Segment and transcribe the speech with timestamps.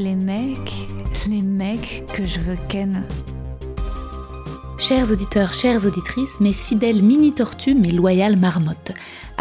[0.00, 0.88] les mecs,
[1.28, 3.06] les mecs que je veux ken.
[4.78, 8.92] Chers auditeurs, chères auditrices, mes fidèles mini-tortues, mes loyales marmottes.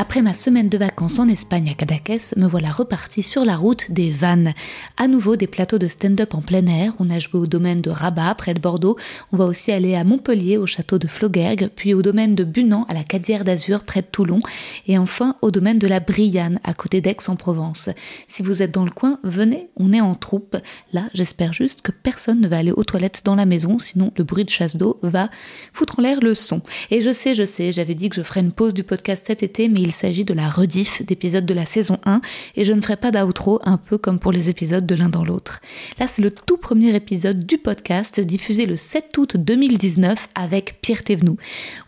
[0.02, 3.92] Après ma semaine de vacances en Espagne à Cadaqués, me voilà reparti sur la route
[3.92, 4.54] des vannes.
[4.96, 6.94] À nouveau des plateaux de stand-up en plein air.
[7.00, 8.96] On a joué au domaine de Rabat, près de Bordeaux.
[9.34, 12.86] On va aussi aller à Montpellier, au château de Floguergue, puis au domaine de Bunan,
[12.88, 14.40] à la Cadière d'Azur, près de Toulon.
[14.88, 17.90] Et enfin au domaine de la Brianne, à côté d'Aix-en-Provence.
[18.30, 20.56] Si vous êtes dans le coin, venez, on est en troupe.
[20.94, 24.24] Là, j'espère juste que personne ne va aller aux toilettes dans la maison, sinon le
[24.24, 25.30] bruit de chasse d'eau va
[25.74, 26.62] foutre en l'air le son.
[26.90, 29.44] Et je sais, je sais, j'avais dit que je ferais une pause du podcast cet
[29.44, 32.22] été, mais s'agit de la rediff d'épisodes de la saison 1
[32.56, 35.24] et je ne ferai pas d'outro, un peu comme pour les épisodes de l'un dans
[35.24, 35.62] l'autre.
[36.00, 41.04] Là, c'est le tout premier épisode du podcast diffusé le 7 août 2019 avec Pierre
[41.04, 41.38] Thévenoud.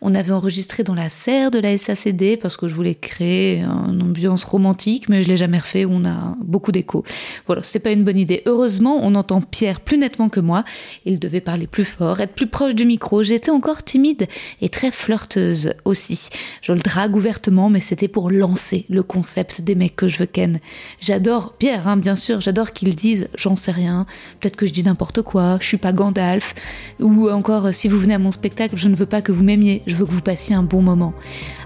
[0.01, 4.01] On avait enregistré dans la serre de la SACD parce que je voulais créer une
[4.01, 7.03] ambiance romantique, mais je l'ai jamais refait, on a beaucoup d'écho.
[7.45, 8.43] Voilà, c'est pas une bonne idée.
[8.45, 10.63] Heureusement, on entend Pierre plus nettement que moi.
[11.05, 13.23] Il devait parler plus fort, être plus proche du micro.
[13.23, 14.27] J'étais encore timide
[14.61, 16.29] et très flirteuse aussi.
[16.61, 20.25] Je le drague ouvertement, mais c'était pour lancer le concept des mecs que je veux
[20.25, 20.61] ken.
[21.01, 24.05] J'adore Pierre, hein, bien sûr, j'adore qu'ils disent j'en sais rien,
[24.39, 26.55] peut-être que je dis n'importe quoi, je suis pas Gandalf,
[27.01, 29.83] ou encore si vous venez à mon spectacle, je ne veux pas que vous m'aimiez,
[29.87, 31.13] je veux que vous passiez un bon moment.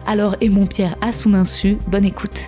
[0.07, 2.47] Alors aimons Pierre à son insu, bonne écoute.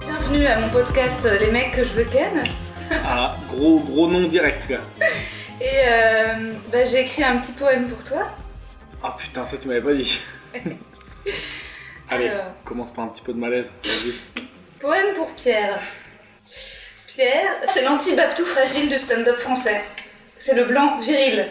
[0.00, 2.42] Bienvenue à mon podcast Les mecs que je veux ken.
[2.90, 4.78] Ah, gros, gros nom direct, là.
[5.60, 8.30] Et euh, bah, j'ai écrit un petit poème pour toi.
[9.02, 10.20] Ah putain, ça tu m'avais pas dit.
[12.10, 12.46] Allez, Alors.
[12.64, 14.14] commence par un petit peu de malaise, vas-y.
[14.80, 15.78] Poème pour Pierre.
[17.06, 19.82] Pierre, c'est l'anti-baptou fragile du stand-up français.
[20.38, 21.48] C'est le blanc viril.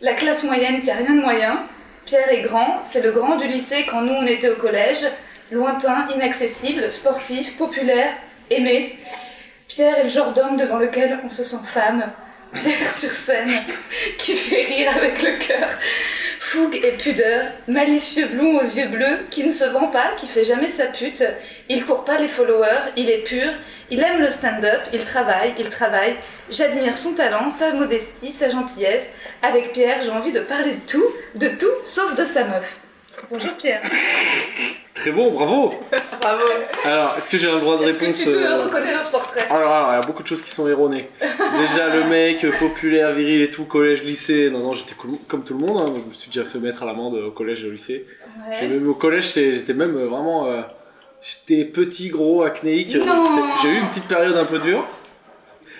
[0.00, 1.66] La classe moyenne qui a rien de moyen.
[2.06, 5.06] Pierre est grand, c'est le grand du lycée quand nous on était au collège.
[5.50, 8.14] Lointain, inaccessible, sportif, populaire,
[8.50, 8.98] aimé.
[9.68, 12.10] Pierre est le genre d'homme devant lequel on se sent femme.
[12.54, 13.50] Pierre sur scène,
[14.18, 15.68] qui fait rire avec le cœur.
[16.38, 20.44] Fougue et pudeur, malicieux blond aux yeux bleus, qui ne se vend pas, qui fait
[20.44, 21.24] jamais sa pute.
[21.68, 23.50] Il court pas les followers, il est pur,
[23.90, 26.14] il aime le stand-up, il travaille, il travaille.
[26.50, 29.10] J'admire son talent, sa modestie, sa gentillesse.
[29.42, 32.78] Avec Pierre, j'ai envie de parler de tout, de tout, sauf de sa meuf.
[33.30, 33.82] Bonjour Pierre.
[34.94, 35.70] Très bon, bravo
[36.20, 36.44] Bravo.
[36.84, 39.02] Alors, est-ce que j'ai un droit de Est-ce que réponse tu te euh, reconnais dans
[39.02, 39.46] ce portrait?
[39.50, 41.10] Alors, alors, il y a beaucoup de choses qui sont erronées.
[41.20, 44.50] Déjà, le mec euh, populaire, viril et tout, collège, lycée.
[44.50, 44.94] Non, non, j'étais
[45.28, 45.76] comme, tout le monde.
[45.88, 45.92] hein.
[46.02, 48.06] Je me suis déjà fait mettre à l'amende au collège et au lycée.
[48.48, 48.68] Ouais.
[48.68, 50.46] même- au collège, j'étais même euh, vraiment.
[50.48, 50.62] euh,
[51.20, 52.90] j'étais petit, gros, acnéique.
[53.62, 54.86] J'ai eu une petite période un peu dure.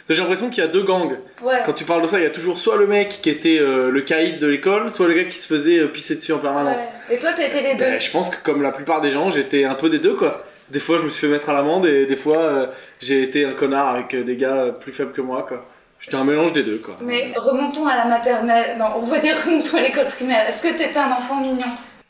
[0.09, 1.17] J'ai l'impression qu'il y a deux gangs.
[1.41, 1.63] Ouais.
[1.65, 3.91] Quand tu parles de ça, il y a toujours soit le mec qui était euh,
[3.91, 6.79] le caïd de l'école, soit le gars qui se faisait euh, pisser dessus en permanence.
[7.09, 7.17] Ouais.
[7.17, 7.85] Et toi, été les deux.
[7.85, 10.45] Ben, je pense que comme la plupart des gens, j'étais un peu des deux quoi.
[10.71, 12.67] Des fois, je me suis fait mettre à l'amende et des fois, euh,
[13.01, 15.67] j'ai été un connard avec des gars plus faibles que moi quoi.
[16.01, 16.99] J'étais un mélange des deux quoi.
[17.01, 18.77] Mais remontons à la maternelle.
[18.79, 20.47] Non, on va dire remontons à l'école primaire.
[20.51, 21.65] Est-ce que t'étais un enfant mignon?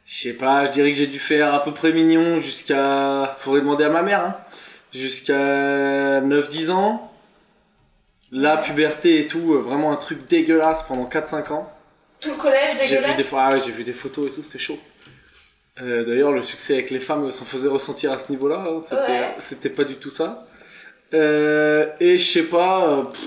[0.05, 3.37] Je sais pas, je dirais que j'ai dû faire à peu près mignon jusqu'à.
[3.39, 4.37] Faudrait demander à ma mère, hein.
[4.93, 7.11] Jusqu'à 9-10 ans.
[8.37, 11.71] La puberté et tout, euh, vraiment un truc dégueulasse pendant 4-5 ans.
[12.21, 14.43] Tout le collège J'ai dégueulasse vu des ah ouais, j'ai vu des photos et tout,
[14.43, 14.79] c'était chaud.
[15.81, 18.65] Euh, D'ailleurs, le succès avec les femmes s'en faisait ressentir à ce niveau-là.
[18.69, 18.81] hein.
[19.39, 19.75] C'était, Ouais.
[19.75, 20.47] pas du tout ça.
[21.13, 23.03] Euh, et je sais pas.
[23.13, 23.21] pff,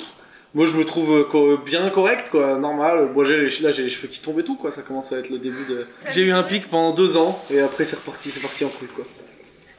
[0.54, 1.25] moi, je me trouve
[1.65, 3.09] bien correct, quoi, normal.
[3.13, 4.71] Moi, les- là, j'ai les cheveux qui tombent et tout, quoi.
[4.71, 5.88] Ça commence à être le début de.
[6.09, 8.88] J'ai eu un pic pendant deux ans et après, c'est reparti, c'est parti en couille,
[8.89, 9.06] quoi.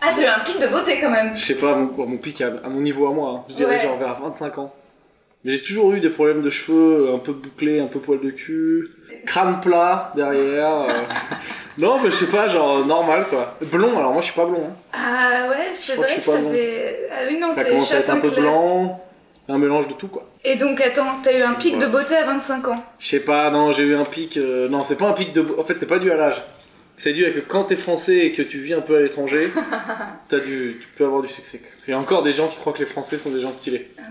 [0.01, 1.37] Ah, t'as eu un pic de beauté quand même.
[1.37, 3.31] Je sais pas, mon, mon pic à, à mon niveau à moi.
[3.31, 3.45] hein.
[3.49, 3.83] Je dirais Ouais.
[3.83, 4.75] genre vers 25 ans.
[5.44, 8.88] J'ai toujours eu des problèmes de cheveux, un peu bouclés, un peu poil de cul,
[9.25, 10.81] crâne plat derrière.
[10.82, 11.02] euh.
[11.79, 13.56] non, mais je sais pas, genre normal quoi.
[13.70, 14.64] Blond, alors moi je suis pas blond.
[14.69, 14.76] hein.
[14.93, 17.08] Ah ouais, c'est vrai que je t'avais.
[17.11, 18.43] Ah oui, non, Ça commence à être un peu clair.
[18.43, 19.05] blanc.
[19.43, 20.29] C'est un mélange de tout quoi.
[20.44, 22.84] Et donc, attends, t'as eu un pic de beauté à 25 ans?
[22.99, 24.37] Je sais pas, non, j'ai eu un pic.
[24.37, 25.46] euh, Non, c'est pas un pic de.
[25.58, 26.43] En fait, c'est pas dû à l'âge.
[26.96, 29.50] C'est dû à que quand t'es français et que tu vis un peu à l'étranger,
[30.29, 30.79] t'as du...
[30.81, 31.61] tu peux avoir du succès.
[31.87, 33.88] Il y a encore des gens qui croient que les Français sont des gens stylés.
[33.99, 34.02] Ah,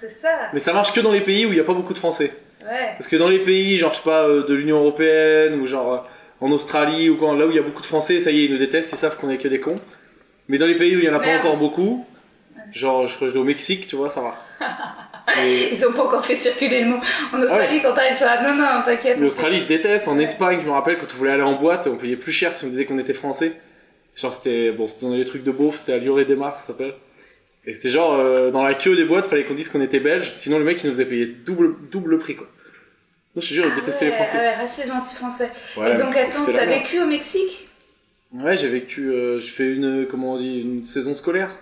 [0.00, 0.50] c'est ça.
[0.52, 2.32] Mais ça marche que dans les pays où il y a pas beaucoup de Français.
[2.62, 2.92] Ouais.
[2.96, 5.92] Parce que dans les pays, genre, je sais pas, euh, de l'Union Européenne ou genre
[5.92, 5.98] euh,
[6.40, 8.44] en Australie ou quoi, là où il y a beaucoup de Français, ça y est,
[8.46, 9.80] ils nous détestent, ils savent qu'on est que des cons.
[10.48, 12.06] Mais dans les pays où il y en a pas encore beaucoup,
[12.72, 14.34] genre, je crois que je vais au Mexique, tu vois, ça va.
[15.40, 17.00] Ils ont pas encore fait circuler le mot.
[17.32, 18.42] En Australie, quand t'arrives sur la.
[18.42, 19.20] Non, non, t'inquiète.
[19.20, 20.08] en Australie, ils détestent.
[20.08, 22.56] En Espagne, je me rappelle, quand on voulait aller en boîte, on payait plus cher
[22.56, 23.52] si on disait qu'on était français.
[24.16, 26.68] Genre, c'était, bon, c'était dans les trucs de beauf, c'était à Lioré des Mars, ça
[26.68, 26.94] s'appelle.
[27.66, 30.32] Et c'était genre, euh, dans la queue des boîtes, fallait qu'on dise qu'on était belge,
[30.36, 32.46] sinon le mec, il nous faisait payer double, double prix, quoi.
[33.36, 34.38] Non, je te jure, ils Ah détestaient ouais, les Français.
[34.38, 35.50] ouais, racisme anti-français.
[35.76, 37.68] Ouais, Et donc, attends, t'as vécu au Mexique?
[38.32, 41.58] Ouais, j'ai vécu, euh, j'ai fait une, comment on dit, une saison scolaire.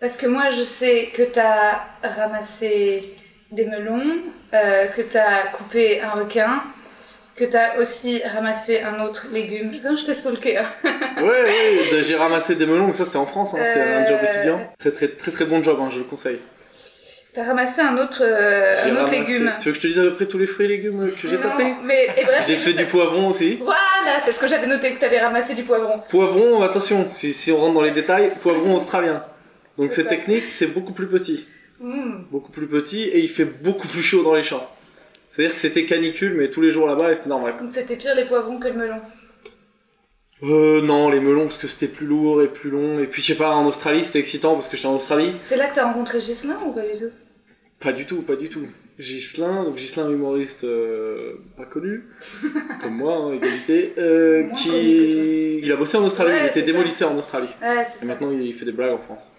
[0.00, 3.14] Parce que moi, je sais que t'as ramassé
[3.50, 4.18] des melons,
[4.54, 6.62] euh, que t'as coupé un requin,
[7.38, 9.70] que t'as aussi ramassé un autre légume.
[9.70, 10.56] Putain, je t'ai stalké.
[10.58, 10.64] Hein.
[11.18, 14.06] Ouais, ouais, j'ai ramassé des melons, mais ça c'était en France, hein, c'était un Euh,
[14.08, 14.72] job étudiant.
[14.78, 16.38] Très très très très bon job, hein, je le conseille.
[17.34, 19.52] T'as ramassé un autre, euh, un autre ramassé- légume.
[19.60, 21.28] Tu veux que je te dise à peu près tous les fruits et légumes que
[21.28, 23.58] j'ai Non, tenté mais et bref, J'ai fait du poivron aussi.
[23.62, 26.00] Voilà, c'est ce que j'avais noté que t'avais ramassé du poivron.
[26.08, 29.22] Poivron, attention, si, si on rentre dans les détails, poivron australien.
[29.76, 30.02] Donc ça.
[30.04, 31.46] technique, c'est beaucoup plus petit.
[31.80, 32.22] Hmm.
[32.32, 34.68] Beaucoup plus petit et il fait beaucoup plus chaud dans les champs.
[35.38, 37.54] C'est-à-dire que c'était canicule, mais tous les jours là-bas et c'était normal.
[37.60, 39.00] Donc c'était pire les poivrons que le melon.
[40.42, 42.98] Euh, non, les melons parce que c'était plus lourd et plus long.
[42.98, 45.30] Et puis je sais pas, en Australie c'était excitant parce que j'étais en Australie.
[45.42, 47.10] C'est là que t'as rencontré Gislin ou pas du tout?
[47.78, 48.66] Pas du tout, pas du tout.
[48.98, 52.02] Gislin, donc Gislin humoriste euh, pas connu,
[52.82, 55.58] comme moi, hein, égalité, euh, Moins qui...
[55.62, 56.66] Il a bossé en Australie, Ouais, il était c'est ça.
[56.66, 57.54] démolisseur en Australie.
[57.62, 58.04] Ouais, Et ça.
[58.06, 59.30] maintenant il fait des blagues en France.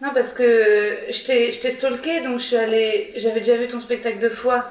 [0.00, 3.10] Non, parce que je t'ai je t'ai stalké, donc je suis allée.
[3.16, 4.64] J'avais déjà vu ton spectacle deux fois,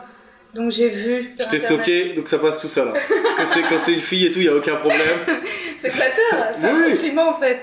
[0.58, 1.34] donc j'ai vu.
[1.40, 2.90] Je t'ai stocké, donc ça passe tout seul.
[2.90, 2.94] hein.
[3.38, 5.20] quand c'est c'est une fille et tout, il y a aucun problème.
[5.80, 6.92] C'est flatteur, c'est un Oui.
[6.94, 7.60] compliment en fait.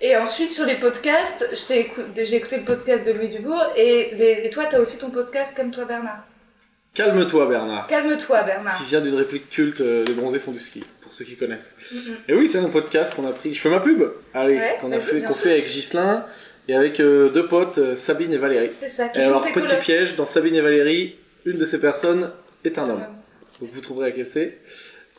[0.00, 1.80] Et ensuite sur les podcasts, j'ai
[2.36, 5.70] écouté le podcast de Louis Dubourg et, les- et toi t'as aussi ton podcast Comme
[5.70, 6.24] toi Bernard.
[6.94, 7.86] Calme-toi Bernard.
[7.86, 8.76] Calme-toi Bernard.
[8.78, 11.72] Qui vient d'une réplique culte euh, des bronzés font du ski, pour ceux qui connaissent.
[12.26, 13.54] Et oui, c'est un podcast qu'on a pris.
[13.54, 14.02] Je fais ma pub.
[14.34, 16.26] Allez, Ouais, qu'on a fait, qu'on avec Gislin
[16.66, 18.70] et avec euh, deux potes, euh, Sabine et Valérie.
[18.80, 19.80] C'est ça, qui Et sont alors, tes petit colocs.
[19.82, 22.30] piège, dans Sabine et Valérie, une de ces personnes
[22.64, 23.04] est un homme.
[23.60, 24.58] Donc vous trouverez laquelle c'est.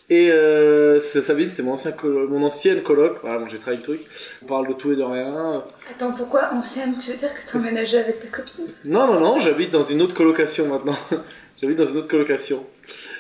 [0.10, 3.20] Et euh, Sabine, c'était mon, ancien mon ancienne coloc.
[3.22, 4.02] Voilà, bon, j'ai trahi le truc.
[4.44, 5.64] On parle de tout et de rien.
[5.90, 6.98] Attends, pourquoi ancienne?
[6.98, 8.66] Tu veux dire que t'as Parce- emménagé avec ta copine?
[8.84, 10.98] Non, non, non, j'habite dans une autre colocation maintenant.
[11.62, 12.66] j'habite dans une autre colocation.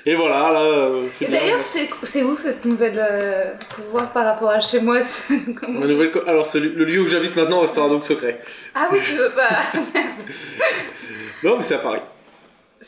[0.05, 1.39] Et voilà, là, euh, c'est Et bien.
[1.39, 4.99] d'ailleurs, c'est où cette nouvelle euh, pouvoir par rapport à chez moi?
[5.69, 8.39] Ma nouvelle Alors, le lieu où j'habite maintenant restera donc secret.
[8.75, 9.79] Ah oui, tu veux pas
[11.43, 12.01] Non, mais c'est à Paris.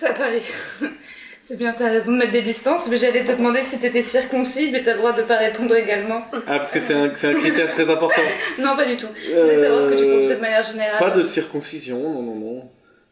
[0.02, 0.44] À Paris.
[1.42, 4.70] C'est bien, t'as raison de mettre des distances, mais j'allais te demander si t'étais circoncis,
[4.72, 6.26] mais t'as le droit de pas répondre également.
[6.48, 8.22] Ah, parce que c'est un, un critère très important.
[8.60, 9.08] Non, pas du tout.
[9.28, 11.00] Je voulais savoir ce que tu Euh, pensais de manière générale.
[11.00, 12.70] Pas de circoncision, non, non, non.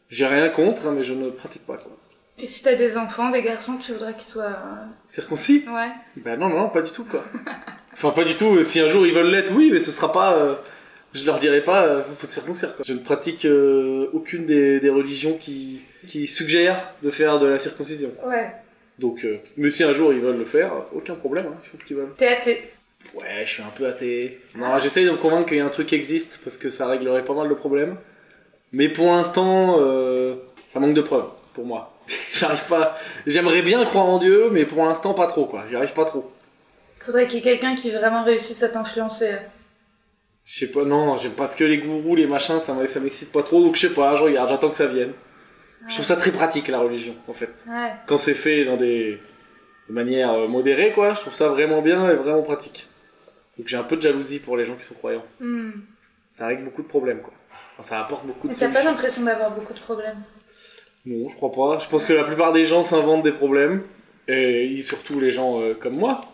[0.07, 1.91] J'ai rien contre, hein, mais je ne pratique pas, quoi.
[2.39, 4.43] Et si t'as des enfants, des garçons, tu voudrais qu'ils soient.
[4.45, 5.65] euh, Circoncis?
[5.67, 5.89] Ouais.
[6.15, 7.25] Ben non, non, pas du tout, quoi.
[7.93, 8.55] Enfin, pas du tout.
[8.55, 10.35] euh, Si un jour ils veulent l'être, oui, mais ce sera pas.
[10.37, 10.55] euh,
[11.13, 12.85] je leur dirai pas, euh, faut se circoncire, quoi.
[12.87, 17.57] Je ne pratique euh, aucune des, des religions qui, qui suggèrent de faire de la
[17.59, 18.11] circoncision.
[18.25, 18.51] Ouais.
[18.99, 21.77] Donc, euh, mais si un jour ils veulent le faire, aucun problème, hein, ils font
[21.77, 22.13] ce qu'ils veulent.
[22.17, 22.71] T'es athée.
[23.15, 24.39] Ouais, je suis un peu athée.
[24.55, 26.85] Non, j'essaye de me convaincre qu'il y a un truc qui existe parce que ça
[26.87, 27.97] réglerait pas mal de problèmes.
[28.71, 30.35] Mais pour l'instant, euh,
[30.67, 31.93] ça manque de preuves pour moi.
[32.33, 32.97] J'arrive pas.
[33.25, 35.63] J'aimerais bien croire en Dieu, mais pour l'instant pas trop quoi.
[35.69, 36.31] J'y arrive pas trop.
[37.01, 39.31] Faudrait qu'il y ait quelqu'un qui vraiment réussisse à t'influencer.
[40.45, 42.99] Je sais pas, non, j'aime pas ce que les gourous, les machins, ça m'a- ça
[42.99, 43.63] m'excite pas trop.
[43.63, 45.13] Donc je sais pas, je regarde, j'attends que ça vienne.
[45.87, 47.65] Je trouve ça très pratique la religion en fait.
[47.67, 47.91] Ouais.
[48.05, 49.19] Quand c'est fait dans des
[49.89, 52.87] de manière euh, modérée quoi, je trouve ça vraiment bien et vraiment pratique.
[53.57, 55.25] Donc j'ai un peu de jalousie pour les gens qui sont croyants.
[55.39, 55.71] Hmm.
[56.31, 57.33] Ça règle beaucoup de problèmes quoi.
[57.77, 60.21] Enfin, ça apporte beaucoup de Mais t'as pas l'impression d'avoir beaucoup de problèmes?
[61.05, 61.79] Non, je crois pas.
[61.79, 63.83] Je pense que la plupart des gens s'inventent des problèmes.
[64.27, 66.25] Et surtout les gens euh, comme moi.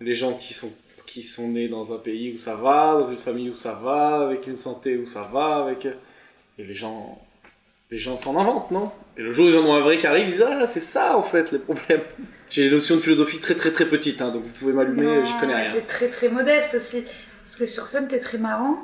[0.00, 0.72] Les gens qui sont,
[1.06, 4.20] qui sont nés dans un pays où ça va, dans une famille où ça va,
[4.20, 5.86] avec une santé où ça va, avec...
[6.58, 7.20] Et les gens...
[7.90, 8.90] Les gens s'en inventent, non?
[9.16, 10.80] Et le jour où ils en ont un vrai qui arrive, ils disent «Ah, c'est
[10.80, 12.02] ça, en fait, les problèmes!»
[12.50, 15.38] J'ai des notions de philosophie très très très petites, hein, donc vous pouvez m'allumer, j'y
[15.38, 15.72] connais rien.
[15.72, 17.02] T'es très très modeste aussi.
[17.44, 18.78] Parce que sur scène, t'es très marrant.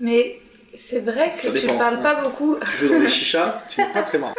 [0.00, 0.38] Mais
[0.74, 2.02] C'est vrai que Ça tu dépend, parles ouais.
[2.02, 2.56] pas beaucoup.
[2.78, 4.34] Tu joues dans les chichas, tu n'es pas très marrant.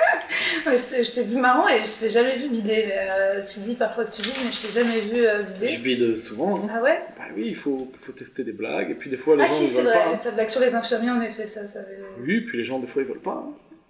[0.65, 2.83] Je t'ai- je vu marrant et je t'ai jamais vu bider.
[2.87, 5.53] mais, euh, tu dis parfois que tu bides, mais je t'ai jamais vu euh, Je
[5.53, 5.77] bider.
[5.77, 6.57] bide souvent.
[6.63, 6.69] Hein.
[6.77, 7.01] Ah ouais?
[7.17, 8.91] Bah oui, il faut, faut tester des blagues.
[8.91, 9.93] Et puis des fois, les Ah gens si, ils c'est vrai.
[9.93, 10.09] pas.
[10.13, 10.19] hein.
[10.19, 11.61] Ça blague sur les infirmiers, en effet, ça.
[11.67, 13.43] ça avait- Oui, puis les gens, des fois, ils veulent pas.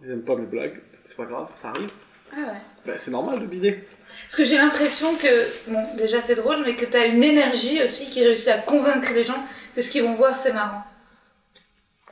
[0.04, 0.82] Ils aiment pas mes blagues.
[1.04, 1.90] C'est pas grave, ça arrive.
[2.34, 2.62] Ah ouais.
[2.86, 3.84] Bah, c'est normal de bider.
[4.24, 8.10] Parce que j'ai l'impression que, bon, déjà t'es drôle, mais que t'as une énergie aussi
[8.10, 10.84] qui réussit à convaincre les gens que ce qu'ils vont voir c'est marrant.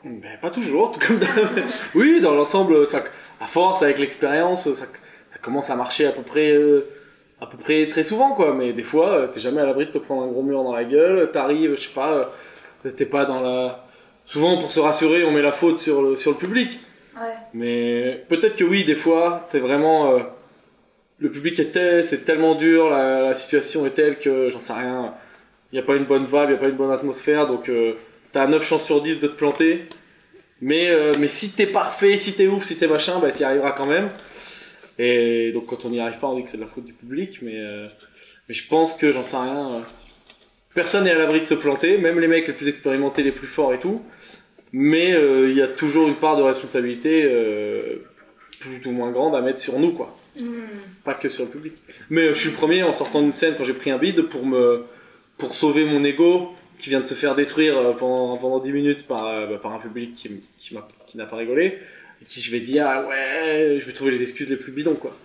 [0.03, 1.19] Ben, pas toujours, tout comme.
[1.95, 3.03] Oui, dans l'ensemble, ça,
[3.41, 4.85] à force, avec l'expérience, ça,
[5.27, 6.87] ça commence à marcher à peu près, euh,
[7.41, 8.53] à peu près très souvent, quoi.
[8.53, 10.73] Mais des fois, euh, t'es jamais à l'abri de te prendre un gros mur dans
[10.73, 11.31] la gueule.
[11.31, 12.31] T'arrives, je sais pas,
[12.85, 13.87] euh, t'es pas dans la.
[14.25, 16.79] Souvent, pour se rassurer, on met la faute sur le, sur le public.
[17.53, 20.11] Mais peut-être que oui, des fois, c'est vraiment.
[20.11, 20.19] euh,
[21.17, 25.13] le public est tel, c'est tellement dur, la, situation est telle que j'en sais rien.
[25.71, 27.69] Il n'y a pas une bonne vibe, il n'y a pas une bonne atmosphère, donc
[27.69, 27.93] euh,
[28.33, 29.85] t'as 9 chances sur 10 de te planter.
[30.61, 33.71] Mais, euh, mais si t'es parfait, si t'es ouf, si t'es machin, bah t'y arriveras
[33.71, 34.09] quand même.
[34.99, 36.93] Et donc quand on n'y arrive pas, on dit que c'est de la faute du
[36.93, 37.61] public, mais,
[38.47, 39.83] mais je pense que j'en sais rien.
[40.73, 43.47] personne n'est à l'abri de se planter, même les mecs les plus expérimentés, les plus
[43.47, 44.01] forts et tout.
[44.77, 48.03] Mais euh, il y a toujours une part de responsabilité euh,
[48.59, 50.17] plus ou moins grande à mettre sur nous, quoi.
[50.37, 50.65] Hmm.
[51.05, 51.75] pas que sur le public.
[52.09, 54.23] Mais euh, je suis le premier en sortant d'une scène quand j'ai pris un bide
[54.23, 54.83] pour me
[55.37, 59.23] pour sauver mon ego qui vient de se faire détruire pendant, pendant 10 minutes par,
[59.47, 60.77] bah, par un public qui, qui,
[61.07, 61.79] qui n'a pas rigolé
[62.21, 64.95] et qui je vais dire ah ouais je vais trouver les excuses les plus bidons
[64.95, 65.17] quoi.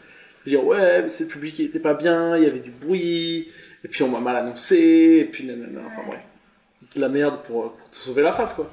[0.45, 2.61] Je vais dire ouais mais c'est le public qui était pas bien il y avait
[2.61, 3.49] du bruit
[3.83, 4.77] et puis on m'a mal annoncé
[5.23, 6.23] et puis nanana, enfin bref.
[6.95, 8.71] De la merde pour, pour te sauver la face quoi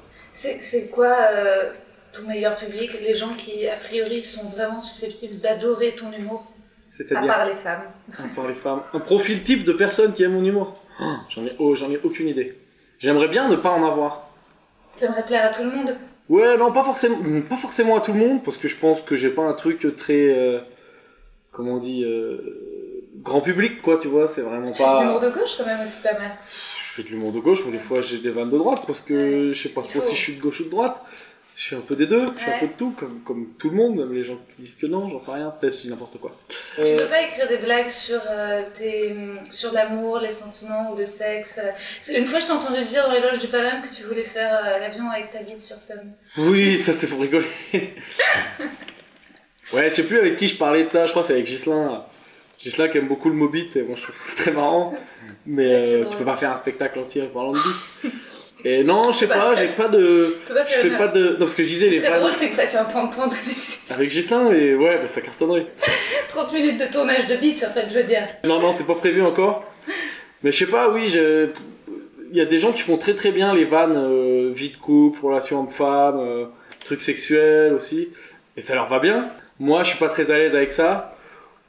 [0.60, 1.72] C'est quoi euh,
[2.12, 2.92] ton meilleur public?
[3.00, 6.46] Les gens qui, a priori, sont vraiment susceptibles d'adorer ton humour,
[7.10, 7.82] à part les femmes.
[8.16, 8.82] À part les femmes.
[8.92, 10.76] Un profil type de personne qui aime mon humour?
[11.00, 12.56] Oh, j'en ai, oh, ai aucune idée.
[12.98, 14.30] J'aimerais bien ne pas en avoir.
[14.96, 15.96] T'aimerais plaire à tout le monde?
[16.28, 17.18] Ouais, non, pas forcément,
[17.48, 19.96] pas forcément à tout le monde, parce que je pense que j'ai pas un truc
[19.96, 20.60] très, euh,
[21.50, 25.20] comment on dit, euh, grand public, quoi, tu vois, c'est vraiment Tu fais de l'humour
[25.20, 25.26] pas.
[25.26, 26.32] de gauche quand même aussi pas mal.
[26.98, 29.00] Je fais de l'humour de gauche, mais des fois j'ai des vannes de droite, parce
[29.00, 31.00] que je sais pas trop si je suis de gauche ou de droite.
[31.54, 33.70] Je suis un peu des deux, je suis un peu de tout, comme, comme tout
[33.70, 35.88] le monde, même les gens qui disent que non, j'en sais rien, peut-être je dis
[35.90, 36.32] n'importe quoi.
[36.48, 39.14] Tu Euh, peux pas écrire des blagues sur, euh, tes,
[39.50, 43.06] sur l'amour, les sentiments ou le sexe euh, parce qu'une fois, je t'ai entendu dire
[43.06, 45.76] dans les loges du Paname que tu voulais faire euh, l'avion avec ta bite sur
[45.76, 46.12] scène.
[46.36, 47.46] Oui, ça c'est pour rigoler.
[49.72, 51.46] ouais, je sais plus avec qui je parlais de ça, je crois que c'est avec
[51.46, 52.04] Gislin.
[52.58, 54.94] Gislin qui aime beaucoup le mobit et moi je trouve ça très marrant.
[55.46, 58.12] Mais C'est c'est euh, tu peux pas faire un spectacle entier en parlant de bite.
[58.64, 60.36] Et non, je sais pas, j'ai pas de.
[60.48, 61.28] Pas Je fais pas de.
[61.30, 63.06] Non, parce que je disais les C'est vannes drôle, c'est que tu fasses un temps
[63.06, 63.56] de pointe avec
[63.90, 65.66] avec Gislin et ouais, bah, ça cartonnerait.
[66.28, 68.26] 30 minutes de tournage de beats, en fait, je veux dire.
[68.42, 69.64] Non, non, c'est pas prévu encore.
[70.42, 71.50] Mais je sais pas, oui, je-
[72.32, 74.76] il y a des gens qui font très très bien les vannes euh, vie de
[74.76, 76.46] couple, relation homme-femme, euh,
[76.84, 78.08] trucs sexuels aussi.
[78.56, 79.30] Et ça leur va bien.
[79.60, 81.16] Moi, je suis pas très à l'aise avec ça.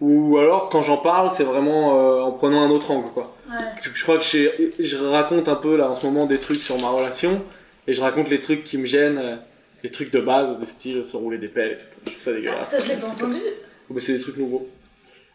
[0.02, 3.36] Ou alors, quand j'en parle, c'est vraiment euh, en prenant un autre angle, quoi.
[3.50, 3.56] Ouais.
[3.82, 6.80] Je je crois que je raconte un peu là en ce moment des trucs sur
[6.80, 7.42] ma relation.
[7.88, 9.36] Et je raconte les trucs qui me gênent, euh,
[9.84, 11.86] les trucs de base, de style se rouler des pelles et tout.
[12.06, 12.70] Je trouve ça Ah, dégueulasse.
[12.70, 13.40] ça, je l'ai pas entendu.
[13.90, 14.68] Oh, mais c'est des trucs nouveaux.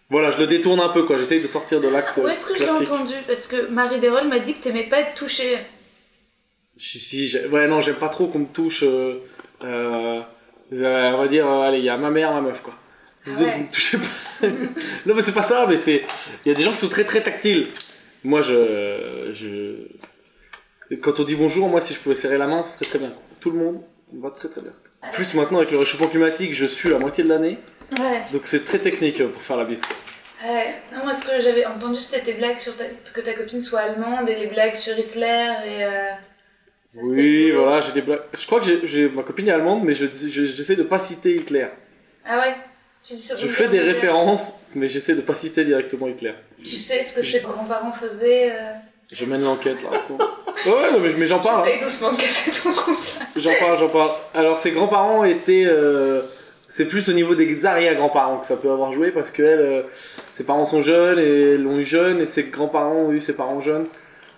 [0.08, 1.16] Voilà, je le détourne un peu, quoi.
[1.16, 2.90] J'essaye de sortir de l'axe Où est-ce que je l'ai classique.
[2.90, 3.14] entendu?
[3.26, 5.58] Parce que Marie Desrolles m'a dit que t'aimais pas être touchée.
[6.76, 8.82] Si, si, ouais, non, j'aime pas trop qu'on me touche.
[8.84, 9.18] euh,
[9.62, 12.74] on va dire, allez, il y a ma mère, ma meuf, quoi.
[13.26, 13.52] Autres, ouais.
[13.56, 14.46] vous me touchez pas.
[15.06, 16.02] non, mais c'est pas ça, mais c'est.
[16.44, 17.68] Il y a des gens qui sont très très tactiles.
[18.22, 19.30] Moi, je.
[19.32, 20.96] je...
[20.96, 23.12] Quand on dit bonjour, moi, si je pouvais serrer la main, ce serait très bien.
[23.40, 24.72] Tout le monde va très très bien.
[25.12, 27.58] Plus maintenant, avec le réchauffement climatique, je suis la moitié de l'année.
[27.98, 28.22] Ouais.
[28.32, 29.82] Donc c'est très technique euh, pour faire la bise.
[30.46, 30.74] Ouais.
[30.94, 32.84] Non, moi, ce que j'avais entendu, c'était tes blagues sur ta...
[32.86, 35.84] que ta copine soit allemande et les blagues sur Hitler et.
[35.84, 36.10] euh,
[36.86, 38.22] ça, Oui, voilà, j'ai des blagues.
[38.36, 41.34] Je crois que j'ai- ma copine est allemande, mais je- je- j'essaie de pas citer
[41.34, 41.66] Hitler.
[42.26, 42.54] Ah ouais?
[43.06, 46.32] Tu Je fais des références, mais j'essaie de pas citer directement Hitler.
[46.64, 48.72] Tu sais ce que ses grands-parents faisaient euh,
[49.12, 49.90] Je mène l'enquête là.
[49.90, 51.60] Ouais, mais, mais j'en parle.
[51.60, 51.64] hein.
[51.66, 53.06] J'essaye doucement de casser ton couple.
[53.36, 54.10] J'en parle, j'en parle.
[54.32, 55.66] Alors, ses grands-parents étaient.
[55.66, 56.22] euh,
[56.70, 59.82] c'est plus au niveau des arrière-grands-parents que ça peut avoir joué parce que elle, euh,
[60.32, 63.60] ses parents sont jeunes et l'ont eu jeune et ses grands-parents ont eu ses parents
[63.60, 63.84] jeunes.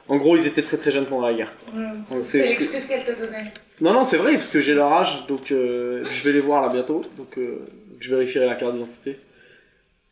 [0.09, 1.53] En gros, ils étaient très très jeunes pendant la guerre.
[1.73, 3.45] Hmm, c'est- l'excuse qu'elle t'a donnée.
[3.81, 6.69] Non, non, c'est vrai parce que j'ai leur âge donc je vais les voir là
[6.73, 7.03] bientôt.
[7.17, 7.39] Donc,
[8.01, 9.21] je vérifierai la carte d'identité.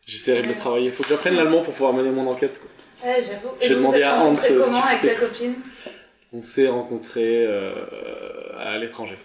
[0.06, 0.90] J'essaierai de le travailler.
[0.90, 2.58] Faut que j'apprenne l'allemand pour pouvoir mener mon enquête.
[2.60, 2.70] Quoi.
[3.08, 3.54] Ouais, j'avoue.
[3.60, 5.26] Et J'ai vous vous demandé êtes à Hans, rencontrés euh, ce comment qu'il avec ta
[5.26, 5.54] copine?
[6.32, 7.74] On s'est rencontrés euh,
[8.58, 9.16] à l'étranger.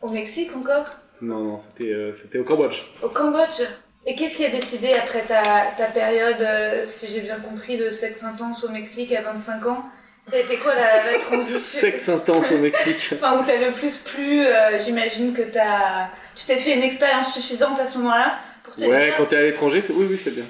[0.00, 0.86] Au Mexique encore?
[1.20, 2.82] Non, non, c'était euh, c'était au Cambodge.
[3.02, 3.62] Au Cambodge?
[4.06, 7.90] Et qu'est-ce qui a décidé après ta, ta période, euh, si j'ai bien compris, de
[7.90, 9.84] sexe intense au Mexique à 25 ans?
[10.26, 11.58] Ça a été quoi la, la transition?
[11.80, 13.10] Sexe intense au Mexique.
[13.12, 16.08] Enfin, où t'as le plus plu, euh, j'imagine que t'as...
[16.34, 19.16] Tu t'es fait une expérience suffisante à ce moment-là pour te Ouais, dire...
[19.18, 20.44] quand t'es à l'étranger, c'est oui, oui, c'est bien.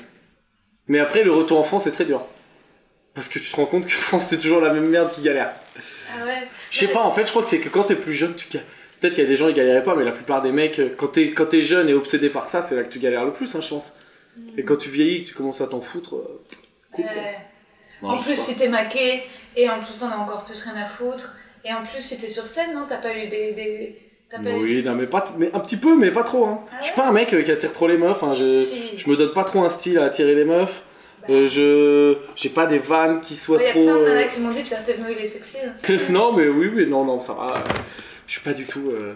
[0.87, 2.25] Mais après, le retour en France, c'est très dur.
[3.15, 5.53] Parce que tu te rends compte que France, c'est toujours la même merde qui galère.
[6.13, 6.49] Ah ouais.
[6.71, 8.47] Je sais pas, en fait, je crois que c'est que quand t'es plus jeune, tu
[9.01, 10.95] Peut-être qu'il y a des gens qui galéraient pas, mais la plupart des mecs, euh,
[10.97, 13.33] quand t'es quand t'es jeune et obsédé par ça, c'est là que tu galères le
[13.33, 13.93] plus, hein, je pense.
[14.57, 16.41] Et quand tu vieillis, que tu commences à t'en foutre, euh,
[16.79, 17.05] c'est cool.
[17.05, 17.13] quoi.
[17.13, 17.37] Ouais.
[18.03, 19.25] Non, en plus, si t'es maqué,
[19.57, 21.35] et en plus t'en as encore plus rien à foutre,
[21.65, 22.87] et en plus si t'es sur scène, non?
[22.89, 23.53] T'as pas eu des...
[23.53, 23.99] des...
[24.31, 24.51] T'as pas.
[24.51, 24.63] eu...
[24.63, 26.47] Oui, non, mais, pas mais un petit peu, mais pas trop.
[26.47, 26.61] Hein.
[26.73, 28.23] Ah je suis pas un mec euh, qui attire trop les meufs.
[28.23, 28.33] Hein.
[28.35, 28.97] Je, Si.
[28.99, 30.83] je me donne pas trop un style à attirer les meufs.
[31.21, 31.27] Bah.
[31.35, 33.83] Euh, je j'ai pas des vannes qui soient Il y a trop.
[33.85, 35.59] plein de euh, nanas qui m'ont dit Pierre Thévenot il est sexy.
[36.11, 37.55] non, mais oui, oui, non, non, ça va.
[38.27, 38.85] Je suis pas du tout.
[38.91, 39.15] euh,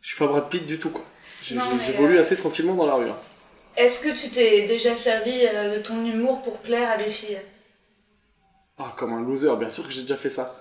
[0.00, 1.04] Je suis pas Brad Pitt du tout, quoi.
[1.42, 3.08] J'évolue euh, assez tranquillement dans la rue.
[3.08, 3.16] hein.
[3.76, 7.38] Est-ce que tu t'es déjà servi euh, de ton humour pour plaire à des filles?
[8.78, 10.54] Ah, comme un loser, bien sûr que j'ai déjà fait ça.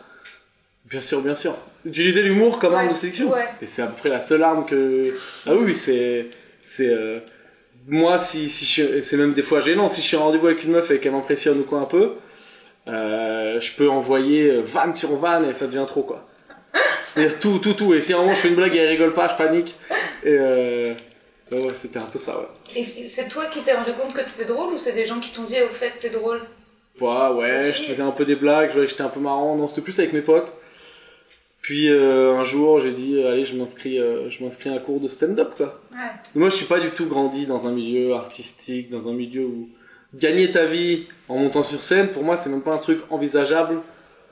[0.86, 1.54] Bien sûr, bien sûr.
[1.86, 3.32] Utiliser l'humour comme arme de séduction.
[3.32, 3.46] ouais.
[3.62, 5.14] Et c'est à peu près la seule arme que.
[5.46, 6.30] Ah oui, c'est.
[6.66, 6.88] C'est.
[6.88, 7.20] euh,
[7.88, 9.02] Moi, si, si je...
[9.02, 11.12] c'est même des fois gênant, si je suis en rendez-vous avec une meuf et qu'elle
[11.12, 12.14] m'impressionne ou quoi un peu,
[12.88, 16.26] euh, je peux envoyer euh, vanne sur vanne et ça devient trop quoi.
[17.14, 17.94] C'est-à-dire tout, tout, tout.
[17.94, 19.76] Et si à un moment je fais une blague et elle rigole pas, je panique.
[20.24, 20.94] Et euh...
[21.52, 22.48] ouais, ouais, c'était un peu ça, ouais.
[22.76, 25.32] Et c'est toi qui t'es rendu compte que t'étais drôle ou c'est des gens qui
[25.34, 26.42] t'ont dit au fait t'es drôle?
[27.02, 29.56] Ouais, je faisais un peu des blagues, je voyais que j'étais un peu marrant.
[29.56, 30.54] Non, c'était plus avec mes potes.
[31.62, 34.80] Puis euh, un jour, j'ai dit, euh, allez, je m'inscris, euh, je m'inscris à un
[34.80, 35.82] cours de stand-up, quoi.
[35.92, 35.98] Ouais.
[36.34, 39.70] Moi, je suis pas du tout grandi dans un milieu artistique, dans un milieu où
[40.14, 43.82] gagner ta vie en montant sur scène, pour moi, c'est même pas un truc envisageable,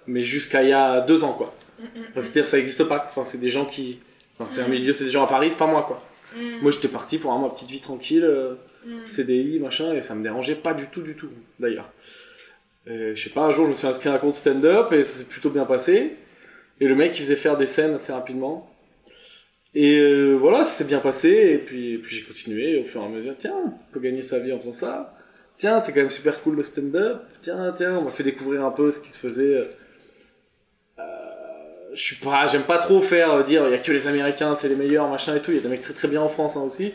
[0.08, 1.54] mais jusqu'à il y a deux ans, quoi.
[1.82, 3.04] Enfin, c'est-à-dire, ça existe pas.
[3.10, 4.00] Enfin, c'est des gens qui,
[4.40, 6.02] enfin, c'est un milieu, c'est des gens à Paris, c'est pas moi, quoi.
[6.36, 8.24] Mm, Moi, j'étais parti pour avoir ma petite vie tranquille.
[8.24, 8.54] euh,
[8.86, 9.06] mm.
[9.08, 11.30] CDI, machin, et ça me dérangeait pas du tout, du tout,
[11.60, 11.90] d'ailleurs.
[12.88, 15.20] Je sais pas, un jour je me suis inscrit à un compte stand-up et ça
[15.20, 16.18] s'est plutôt bien passé.
[16.80, 18.70] Et le mec il faisait faire des scènes assez rapidement.
[19.76, 23.10] Et euh, voilà, ça s'est bien passé, et puis, j'ai continué au fur et à
[23.10, 23.36] mesure.
[23.38, 25.14] Tiens, on peut gagner sa vie en faisant ça.
[25.58, 27.24] Tiens, c'est quand même super cool le stand-up.
[27.42, 29.70] Tiens, tiens, on m'a fait découvrir un peu ce qui se faisait.
[30.98, 31.04] Euh,
[31.94, 34.56] je suis pas, j'aime pas trop faire euh, dire il y a que les Américains,
[34.56, 35.52] c'est les meilleurs, machin et tout.
[35.52, 36.94] Il y a des mecs très très bien en France hein, aussi.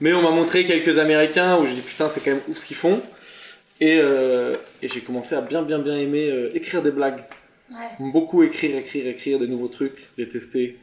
[0.00, 2.66] Mais on m'a montré quelques Américains où j'ai dit putain, c'est quand même ouf ce
[2.66, 3.00] qu'ils font.
[3.80, 7.22] Et, euh, et j'ai commencé à bien bien bien aimer euh, écrire des blagues.
[7.70, 8.10] Ouais.
[8.12, 10.78] Beaucoup écrire, écrire, écrire des nouveaux trucs, les tester.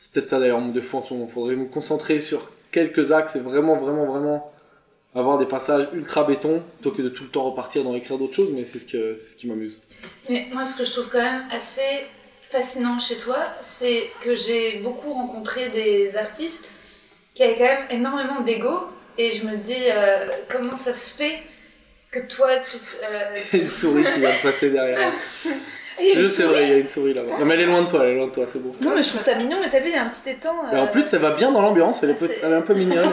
[0.00, 1.26] C'est peut-être ça d'ailleurs mon défaut en ce moment.
[1.26, 4.52] Faudrait me concentrer sur quelques axes et vraiment, vraiment, vraiment
[5.14, 8.34] avoir des passages ultra béton plutôt que de tout le temps repartir dans écrire d'autres
[8.34, 8.50] choses.
[8.52, 9.82] Mais c'est ce, que, c'est ce qui m'amuse.
[10.28, 12.04] Mais moi, ce que je trouve quand même assez
[12.42, 16.74] fascinant chez toi, c'est que j'ai beaucoup rencontré des artistes
[17.34, 18.88] qui avaient quand même énormément d'ego.
[19.18, 21.38] Et je me dis, euh, comment ça se fait
[22.22, 22.76] que toi, tu.
[22.76, 25.12] euh, C'est une souris qui va me passer derrière.
[25.98, 27.38] Il Je sais, vrai, il y a une souris là-bas.
[27.38, 28.72] Non, mais elle est loin de toi, elle est loin de toi, c'est beau.
[28.82, 30.54] Non, mais je trouve ça mignon, mais t'as vu, il y a un petit étang.
[30.70, 32.60] En euh, plus, ça va bien dans l'ambiance, elle, est peut- c'est- elle est un
[32.62, 33.10] peu mignonne.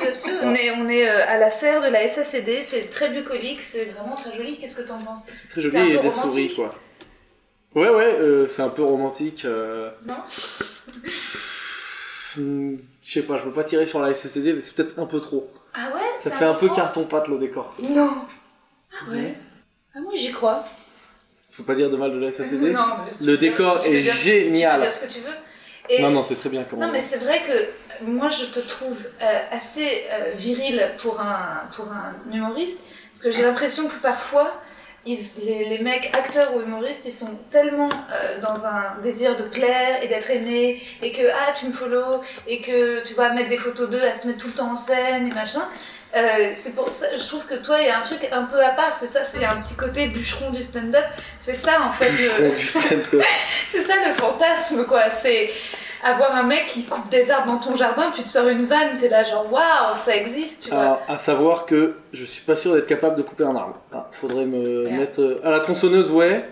[0.00, 0.34] Bien sûr.
[0.42, 3.86] On est, on est euh, à la serre de la SACD, c'est très bucolique, c'est
[3.96, 4.58] vraiment très joli.
[4.58, 5.20] Qu'est-ce que t'en penses?
[5.28, 6.74] C'est très joli, il y a des souris quoi.
[7.74, 9.44] Ouais, ouais, euh, c'est un peu romantique.
[9.46, 10.14] euh, Non?
[12.36, 15.06] Hmm, Je sais pas, je veux pas tirer sur la SCD, mais c'est peut-être un
[15.06, 15.50] peu trop.
[15.74, 16.00] Ah ouais?
[16.18, 17.74] Ça fait un peu trop carton-pâte le décor.
[17.82, 18.10] Non
[18.92, 19.34] Ah ouais
[19.94, 20.64] Ah moi j'y crois.
[21.50, 22.70] Faut pas dire de mal de la SCD.
[22.70, 24.72] Non, mais Le dire- décor est dire- génial.
[24.72, 25.34] Tu peux dire ce que tu veux.
[25.88, 26.84] Et- Non, non, c'est très bien comment.
[26.86, 31.62] Non, mais c'est vrai que moi je te trouve euh, assez euh, viril pour un,
[31.74, 34.60] pour un humoriste, parce que j'ai l'impression que parfois
[35.06, 39.44] ils- les, les mecs acteurs ou humoristes ils sont tellement euh, dans un désir de
[39.44, 43.48] plaire et d'être aimé, et que ah tu me follow, et que tu vas mettre
[43.48, 45.66] des photos d'eux à se mettre tout le temps en scène et machin.
[46.16, 48.58] Euh, c'est pour ça, je trouve que toi, il y a un truc un peu
[48.64, 48.94] à part.
[48.98, 51.04] C'est ça, c'est un petit côté bûcheron du stand-up.
[51.38, 52.10] C'est ça, en fait.
[52.10, 53.22] le- Bûcheron du stand-up.
[53.70, 55.10] c'est ça le fantasme, quoi.
[55.10, 55.50] C'est
[56.02, 58.96] avoir un mec qui coupe des arbres dans ton jardin, puis te sort une vanne,
[58.96, 60.80] t'es là genre waouh, ça existe, tu vois.
[60.80, 63.78] Alors, à savoir que je suis pas sûr d'être capable de couper un arbre.
[63.92, 65.20] Ah, faudrait me mettre.
[65.20, 66.48] euh, À la tronçonneuse, ouais.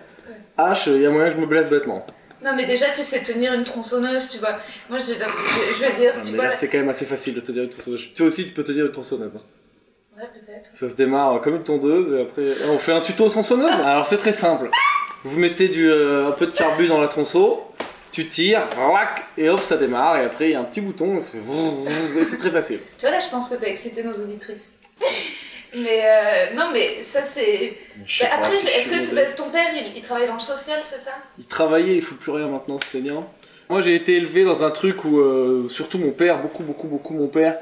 [0.59, 2.05] Hache, il y a moyen que je me blesse bêtement.
[2.45, 4.59] Non, mais déjà, tu sais tenir une tronçonneuse, tu vois.
[4.91, 6.51] Moi, je, je, je vais dire, tu vois.
[6.51, 8.13] c'est quand même assez facile de te dire une tronçonneuse.
[8.15, 9.37] Toi aussi, tu peux te dire une tronçonneuse.
[9.37, 9.41] hein.
[10.17, 10.69] Ouais, peut-être.
[10.71, 13.69] Ça se démarre comme une tondeuse et après on fait un tuto tronçonneuse.
[13.85, 14.71] Alors c'est très simple.
[15.25, 17.59] Vous mettez du, euh, un peu de carbu dans la tronçon,
[18.13, 21.19] tu tires, rac, et hop ça démarre et après il y a un petit bouton
[21.19, 22.79] et c'est très facile.
[22.97, 24.79] Tu vois, là, je pense que t'as excité nos auditrices.
[25.77, 27.75] Mais euh, non, mais ça, c'est.
[27.97, 29.23] Bah, après, si est-ce que suis c'est mauvais.
[29.23, 31.13] parce que ton père, il, il travaille dans le social, c'est ça?
[31.39, 33.31] Il travaillait, il fout plus rien maintenant, c'est feignant.
[33.71, 37.15] Moi j'ai été élevé dans un truc où euh, surtout mon père, beaucoup beaucoup beaucoup
[37.15, 37.59] mon père,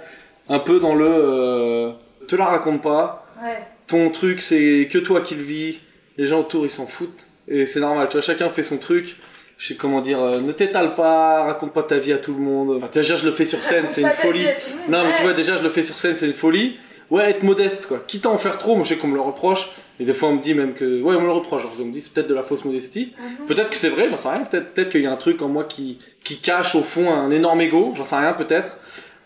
[0.49, 1.93] un peu dans le euh,
[2.27, 3.27] te la raconte pas.
[3.43, 3.59] Ouais.
[3.87, 5.81] Ton truc c'est que toi qui le vis.
[6.19, 7.27] les gens autour ils s'en foutent.
[7.49, 9.17] Et c'est normal, tu vois, chacun fait son truc.
[9.59, 12.41] Je sais comment dire, euh, ne t'étale pas, raconte pas ta vie à tout le
[12.41, 12.77] monde.
[12.77, 14.45] Enfin, déjà, je le fais sur scène, c'est une folie.
[14.45, 14.55] monde,
[14.89, 16.79] Non, mais tu vois, déjà, je le fais sur scène, c'est une folie.
[17.13, 18.03] Ouais, être modeste, quoi.
[18.07, 19.69] Quitte à en faire trop, moi, je sais qu'on me le reproche.
[20.01, 21.03] Et des fois, on me dit même que.
[21.03, 21.63] Ouais, on me le reproche.
[21.79, 23.13] On me dit, c'est peut-être de la fausse modestie.
[23.19, 23.47] Mhm.
[23.47, 24.45] Peut-être que c'est vrai, j'en sais rien.
[24.45, 27.31] Peut-être peut qu'il y a un truc en moi qui, qui cache au fond un
[27.31, 27.93] énorme ego.
[27.95, 28.79] J'en sais rien, peut-être.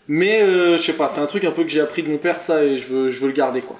[0.09, 2.17] Mais euh, je sais pas, c'est un truc un peu que j'ai appris de mon
[2.17, 3.77] père, ça, et je veux, je veux le garder, quoi.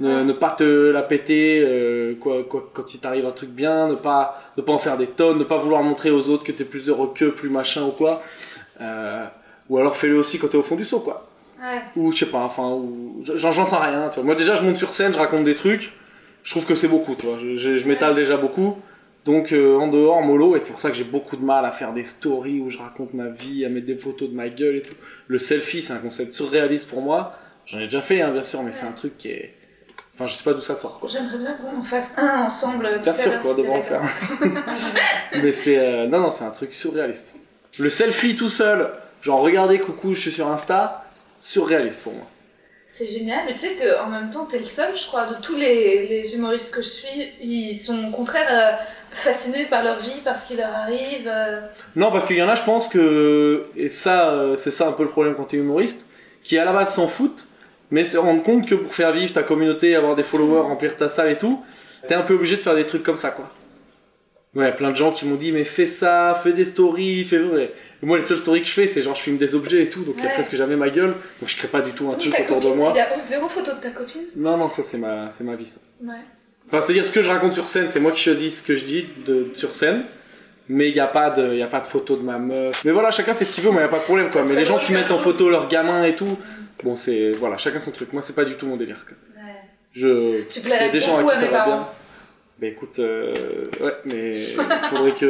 [0.00, 3.96] Ne, pas te la péter euh, quoi, quoi, quand il t'arrive un truc bien, ne
[3.96, 6.64] pas, ne pas en faire des tonnes, ne pas vouloir montrer aux autres que t'es
[6.64, 8.22] plus heureux qu'eux, plus machin ou quoi.
[8.80, 9.24] Euh,
[9.68, 11.27] ou alors fais-le aussi quand t'es au fond du seau, quoi.
[11.60, 11.80] Ouais.
[11.96, 14.08] Ou je sais pas, enfin, ou j'en sais rien.
[14.10, 14.24] Tu vois.
[14.24, 15.92] Moi déjà, je monte sur scène, je raconte des trucs.
[16.44, 17.38] Je trouve que c'est beaucoup, tu vois.
[17.38, 18.76] Je, je- je m'étale déjà beaucoup.
[19.24, 21.70] Donc euh, en dehors, mollo, et c'est pour ça que j'ai beaucoup de mal à
[21.72, 24.76] faire des stories où je raconte ma vie, à mettre des photos de ma gueule
[24.76, 24.94] et tout.
[25.26, 27.34] Le selfie, c'est un concept surréaliste pour moi.
[27.66, 29.54] J'en ai déjà fait, hein, bien sûr, mais c'est un truc qui est.
[30.14, 31.08] Enfin, je sais pas d'où ça sort, quoi.
[31.12, 34.00] J'aimerais bien qu'on en fasse un ensemble tout Bien à sûr, quoi, devant en faire.
[35.42, 35.78] mais c'est.
[35.78, 37.34] euh, Non, non, c'est un truc surréaliste.
[37.78, 38.90] Le selfie tout seul,
[39.22, 41.04] genre regardez, coucou, je suis sur Insta,
[41.38, 42.26] surréaliste pour moi.
[42.90, 45.56] C'est génial, mais tu sais qu'en même temps, t'es le seul, je crois, de tous
[45.56, 50.22] les, les humoristes que je suis, ils sont au contraire euh, fascinés par leur vie,
[50.24, 51.26] par ce qui leur arrive.
[51.28, 51.60] euh.
[51.96, 54.92] Non, parce qu'il y en a, je pense que, et ça, euh, c'est ça un
[54.92, 56.06] peu le problème quand t'es humoriste,
[56.42, 57.44] qui à la base s'en foutent,
[57.90, 61.10] mais se rendent compte que pour faire vivre ta communauté, avoir des followers, remplir ta
[61.10, 61.62] salle et tout,
[62.06, 63.50] t'es un peu obligé de faire des trucs comme ça, quoi.
[64.54, 67.38] Ouais, plein de gens qui m'ont dit, mais fais ça, fais des stories, fais.
[67.38, 67.72] Ouais.
[68.02, 69.88] Et moi, les seules stories que je fais, c'est genre je filme des objets et
[69.88, 70.34] tout, donc il y a Ouais.
[70.34, 72.70] presque jamais ma gueule, donc je crée pas du tout un Ni truc autour copine,
[72.70, 72.92] de moi.
[72.94, 74.22] il y a zéro photo de ta copine.
[74.36, 75.80] Non, non, ça c'est ma, c'est ma vie, ça.
[76.02, 76.14] Ouais.
[76.66, 78.84] Enfin, c'est-à-dire ce que je raconte sur scène, c'est moi qui choisis ce que je
[78.84, 80.02] dis de, sur scène.
[80.70, 82.84] Mais il n'y a, pas de- y a pas de photo de ma meuf.
[82.84, 84.28] Mais voilà, chacun fait ce qu'il veut, moi, il n'y a pas de problème.
[84.28, 84.42] Quoi.
[84.42, 86.38] Ça Mais les gens qui mettent en photo leurs gamins et tout,
[86.84, 87.30] bon, c'est.
[87.38, 88.12] Voilà, chacun son truc.
[88.12, 89.06] Moi, c'est pas du tout mon délire.
[89.06, 89.16] Quoi.
[89.42, 89.52] Ouais.
[89.94, 90.42] Je.
[90.50, 91.76] Tu plairais des gens à beaucoup qui à mes parents.
[91.78, 91.88] bien.
[92.60, 93.32] Bah écoute, euh,
[93.80, 94.32] ouais, mais
[94.90, 95.28] faudrait que,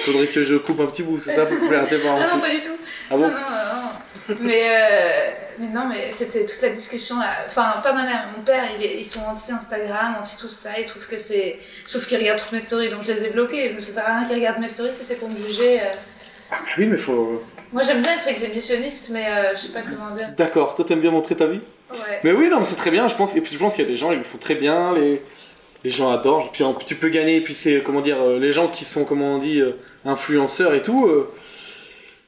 [0.00, 2.40] faudrait que je coupe un petit bout, c'est ça, pour à tes parents Ah non,
[2.40, 2.76] pas du tout.
[3.08, 4.36] Ah bon non, non, non.
[4.40, 7.28] Mais, euh, mais non, mais c'était toute la discussion là.
[7.46, 10.70] Enfin, pas ma mère, mon père, il est- ils sont anti-Instagram, anti tout ça.
[10.80, 11.60] Ils trouvent que c'est.
[11.84, 13.70] Sauf qu'ils regardent toutes mes stories, donc je les ai bloqués.
[13.72, 15.80] Mais ça sert à rien qu'ils regardent mes stories si c'est pour me juger.
[15.82, 15.84] euh.
[16.50, 17.44] Ah bah oui, mais faut.
[17.72, 20.30] Moi, j'aime bien être exhibitionniste, mais euh, je sais pas comment dire.
[20.36, 21.60] D'accord, toi t'aimes bien montrer ta vie?
[21.92, 22.20] Ouais.
[22.24, 23.36] Mais oui, non, mais c'est très bien, je pense.
[23.36, 25.22] Et puis je pense qu'il y a des gens, ils le font très bien, les,
[25.86, 26.50] les gens adorent.
[26.50, 29.38] Puis tu peux gagner, puis c'est, comment dire, euh, les gens qui sont, comment on
[29.38, 29.70] dit, euh,
[30.04, 31.30] influenceurs et tout, euh,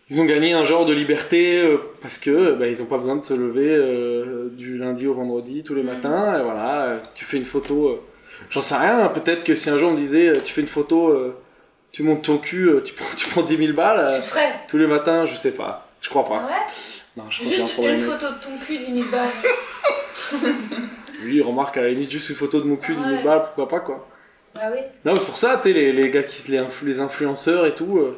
[0.09, 3.17] ils ont gagné un genre de liberté euh, parce que bah, ils ont pas besoin
[3.17, 6.39] de se lever euh, du lundi au vendredi tous les matins.
[6.39, 8.01] Et voilà, tu fais une photo,
[8.49, 10.69] j'en sais rien, hein, peut-être que si un jour on me disait, tu fais une
[10.69, 11.35] photo,
[11.91, 14.23] tu montes ton cul, tu, prends, tu prends 10 000 balles
[14.69, 15.89] tous les matins, je sais pas.
[16.01, 16.47] Je crois pas.
[16.47, 16.65] Ouais?
[17.17, 17.97] Non, je crois un Juste problème.
[17.97, 19.33] une photo de ton cul, 10 000 balles.
[21.25, 23.23] Oui, remarque, à la limite, juste une photo de mon cul, 10 000 Ouais.
[23.25, 24.09] balles, pourquoi pas, quoi.
[24.55, 24.81] Bah oui.
[25.05, 27.75] Non, mais pour ça, tu sais, les, les gars qui les, influ- les influenceurs et
[27.75, 28.17] tout, euh,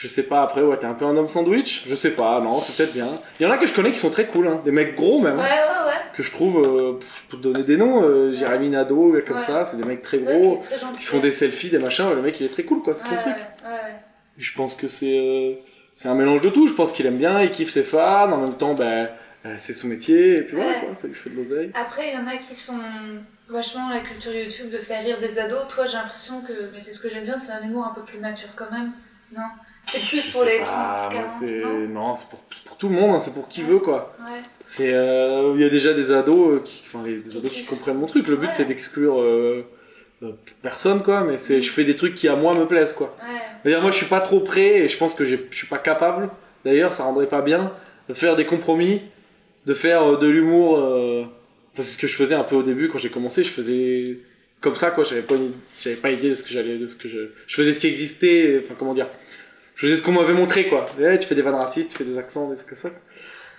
[0.00, 2.60] je sais pas, après, ouais, t'es un peu un homme sandwich Je sais pas, non,
[2.60, 3.08] c'est peut-être bien.
[3.40, 5.20] Il y en a que je connais qui sont très cool, hein, des mecs gros
[5.20, 5.92] même, Ouais, ouais, ouais.
[6.14, 9.42] que je trouve, euh, je peux te donner des noms, euh, Jérémy Nadeau, comme Ouais.
[9.42, 12.20] ça, c'est des mecs très gros, est très qui font des selfies, des machins, le
[12.22, 13.34] mec il est très cool, quoi, c'est son Ouais, truc.
[13.36, 13.94] ouais, ouais.
[14.38, 15.54] Et Je pense que c'est euh,
[15.94, 18.38] c'est un mélange de tout, je pense qu'il aime bien, il kiffe ses fans, en
[18.38, 19.08] même temps, ben,
[19.56, 20.80] c'est son métier, et puis voilà, Ouais.
[20.86, 21.70] quoi, ça lui fait de l'oseille.
[21.74, 22.78] Après, il y en a qui sont
[23.48, 25.66] vachement la culture YouTube de faire rire des ados.
[25.68, 28.02] Toi, j'ai l'impression que, mais c'est ce que j'aime bien, c'est un humour un peu
[28.02, 28.92] plus mature quand même.
[29.34, 29.42] Non?
[29.84, 31.78] C'est plus Je pour les pas, 30, moi, 40, c'est- non?
[31.88, 34.14] Non, c'est pour, tout le monde, hein, c'est pour qui veut, quoi.
[34.24, 34.38] Ouais.
[34.60, 37.64] C'est, euh, il y a déjà des ados euh, qui, enfin, les- des ados qui
[37.64, 38.28] comprennent mon truc.
[38.28, 39.66] Le but c'est d'exclure euh,
[40.22, 41.22] euh, personne, quoi.
[41.24, 43.16] Mais c'est, je fais des trucs qui à moi me plaisent, quoi.
[43.64, 43.80] Ouais.
[43.80, 46.28] Moi, je suis pas trop prêt et je pense que je suis pas capable.
[46.64, 47.72] D'ailleurs, ça rendrait pas bien
[48.08, 49.02] de faire des compromis,
[49.66, 50.78] de faire euh, de l'humour.
[50.78, 51.24] euh,
[51.72, 53.42] Enfin, c'est ce que je faisais un peu au début quand j'ai commencé.
[53.42, 54.18] Je faisais
[54.60, 55.04] comme ça, quoi.
[55.04, 57.54] J'avais pas, une- j'avais pas idée de ce que j'allais, de ce que je, je
[57.56, 58.60] faisais ce qui existait.
[58.62, 59.08] Enfin, comment dire.
[59.74, 60.84] Je faisais ce qu'on m'avait montré, quoi.
[61.00, 62.90] Eh, tu fais des vannes racistes, tu fais des accents, des trucs comme ça.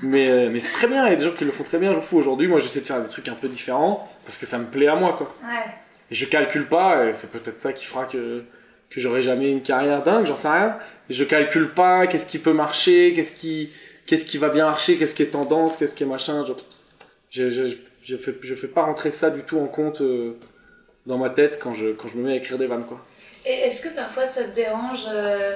[0.01, 1.79] Mais, euh, mais c'est très bien, il y a des gens qui le font très
[1.79, 2.17] bien, je m'en fous.
[2.17, 4.87] Aujourd'hui, moi, j'essaie de faire des trucs un peu différents parce que ça me plaît
[4.87, 5.33] à moi, quoi.
[5.43, 5.71] Ouais.
[6.11, 8.43] Et je calcule pas, et c'est peut-être ça qui fera que,
[8.91, 10.77] que j'aurai jamais une carrière dingue, j'en sais rien.
[11.09, 13.71] Et je calcule pas qu'est-ce qui peut marcher, qu'est-ce qui,
[14.05, 16.45] qu'est-ce qui va bien marcher, qu'est-ce qui est tendance, qu'est-ce qui est machin.
[17.29, 20.37] Je, je, je, je fais, je fais pas rentrer ça du tout en compte euh,
[21.05, 23.03] dans ma tête quand je, quand je me mets à écrire des vannes, quoi.
[23.45, 25.55] Et est-ce que parfois ça te dérange, euh,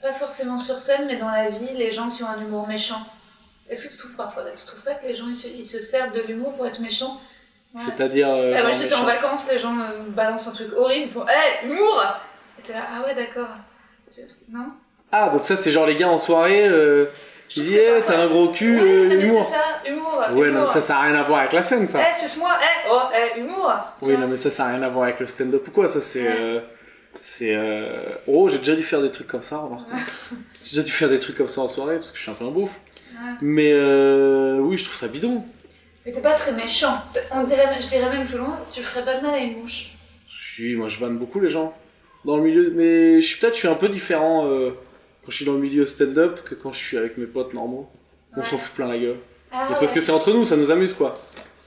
[0.00, 3.00] pas forcément sur scène, mais dans la vie, les gens qui ont un humour méchant?
[3.68, 5.80] Est-ce que tu trouves parfois, tu trouves pas que les gens ils se, ils se
[5.80, 7.20] servent de l'humour pour être méchants?
[7.74, 7.82] Ouais.
[7.84, 8.28] C'est-à-dire.
[8.30, 11.26] euh, Ah, moi j'étais en vacances, les gens me balancent un truc horrible, ils font
[11.26, 12.02] Hé, humour
[12.58, 13.48] Et t'es là, ah ouais, d'accord.
[14.48, 14.68] Non?
[15.12, 17.06] Ah, donc ça, c'est genre les gars en soirée, euh,
[17.48, 19.44] Je eh, parfois, t'as un gros cul, Ouais, euh, humour.
[19.44, 20.18] c'est ça, humour.
[20.32, 20.60] Ouais, humour.
[20.60, 22.00] non, ça, ça n'a rien à voir avec la scène, ça.
[22.08, 23.72] Eh, suce-moi, eh, oh, eh, humour.
[24.02, 25.86] Oui, non, mais ça, ça n'a rien à voir avec le stand-up ou quoi.
[25.88, 26.22] Ça, c'est.
[26.22, 26.36] Ouais.
[26.40, 26.60] euh,
[27.14, 27.54] c'est.
[27.54, 29.86] euh, Oh, j'ai déjà dû faire des trucs comme ça, remarque.
[30.64, 32.34] J'ai déjà dû faire des trucs comme ça en soirée parce que je suis un
[32.34, 32.80] peu un beauf.
[33.12, 33.30] Ouais.
[33.40, 35.44] Mais euh, oui, je trouve ça bidon.
[36.04, 37.00] Mais t'es pas très méchant.
[37.30, 39.92] On dirait, je dirais même plus loin, tu ferais pas de mal à une mouche.
[40.56, 41.72] Si, moi, je vanne beaucoup les gens.
[42.24, 42.72] Dans le milieu.
[42.74, 44.44] Mais je suis peut-être je suis un peu différent
[45.26, 47.88] quand je suis dans le milieu stand-up que quand je suis avec mes potes normaux.
[48.36, 48.46] On Ouais.
[48.48, 49.16] s'en fout plein la gueule.
[49.50, 51.20] Ah, c'est parce que c'est entre nous, ça nous amuse quoi.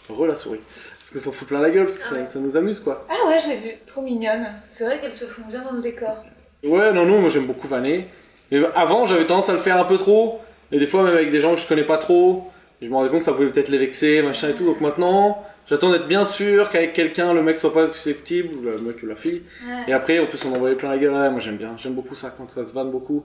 [0.09, 0.59] Re la souris.
[0.97, 2.25] Parce que s'en fout plein la gueule, parce que Ah ça, ouais.
[2.25, 3.05] ça nous amuse quoi.
[3.09, 4.47] Ah ouais, je l'ai vue, trop mignonne.
[4.69, 6.23] C'est vrai qu'elles se font bien dans nos décors.
[6.63, 8.07] Ouais, non, non, moi j'aime beaucoup vanner.
[8.49, 10.39] Mais avant, j'avais tendance à le faire un peu trop.
[10.71, 12.47] Et des fois, même avec des gens que je connais pas trop.
[12.81, 14.63] Je me rendais compte que ça pouvait peut-être les vexer, machin et tout.
[14.65, 18.77] Donc maintenant, j'attends d'être bien sûr qu'avec quelqu'un, le mec soit pas susceptible, ou le
[18.77, 19.43] mec ou la fille.
[19.67, 19.83] Ouais.
[19.89, 21.13] Et après, on peut s'en envoyer plein la gueule.
[21.13, 21.73] Ouais, moi j'aime bien.
[21.77, 23.23] J'aime beaucoup ça quand ça se vanne beaucoup.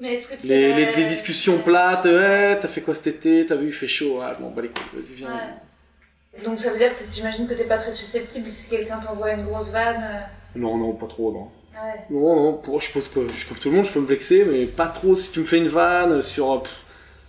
[0.00, 2.06] Mais est-ce que tu Les, les, irais- les discussions plates.
[2.06, 3.44] Ouais, t'as fait quoi cet été?
[3.46, 4.20] T'as vu, il fait chaud.
[4.36, 5.00] Je m'en bats les couilles.
[5.00, 5.28] Vas-y, viens.
[5.28, 6.42] Ouais.
[6.44, 9.44] Donc ça veut dire que j'imagine que t'es pas très susceptible si quelqu'un t'envoie une
[9.44, 10.02] grosse vanne.
[10.02, 10.20] euh,
[10.58, 11.48] Non, non, pas trop, non.
[11.74, 12.00] Ouais.
[12.10, 14.44] Non, non, pour, je pense que je comme tout le monde, je peux me vexer,
[14.44, 16.72] mais pas trop si tu me fais une vanne sur, euh, pff,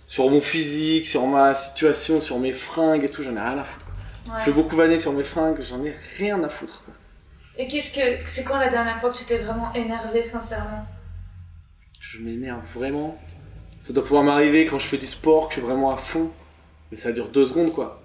[0.08, 3.64] sur mon physique, sur ma situation, sur mes fringues et tout, j'en ai rien à
[3.64, 3.84] foutre.
[3.86, 4.34] quoi.
[4.34, 4.38] ouais.
[4.40, 6.82] Je fais beaucoup vanner sur mes fringues, j'en ai rien à foutre.
[6.84, 6.94] quoi.
[7.56, 10.84] Et qu'est-ce que c'est quand la dernière fois que tu t'es vraiment énervé sincèrement?
[12.12, 13.16] Je m'énerve vraiment.
[13.78, 16.30] Ça doit pouvoir m'arriver quand je fais du sport, que je suis vraiment à fond,
[16.90, 18.02] mais ça dure deux secondes quoi.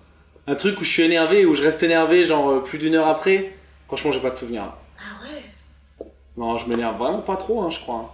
[0.48, 3.08] Un truc où je suis énervé, où je reste énervé genre euh, plus d'une heure
[3.08, 3.52] après,
[3.88, 4.80] franchement j'ai pas de souvenir là.
[4.98, 6.06] Ah ouais?
[6.38, 7.96] Non, je m'énerve vraiment pas trop, hein, je crois.
[7.96, 8.10] hein.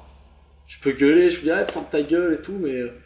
[0.65, 2.71] Je peux gueuler, je peux dire, eh, ferme ta gueule et tout, mais.
[2.71, 2.99] euh,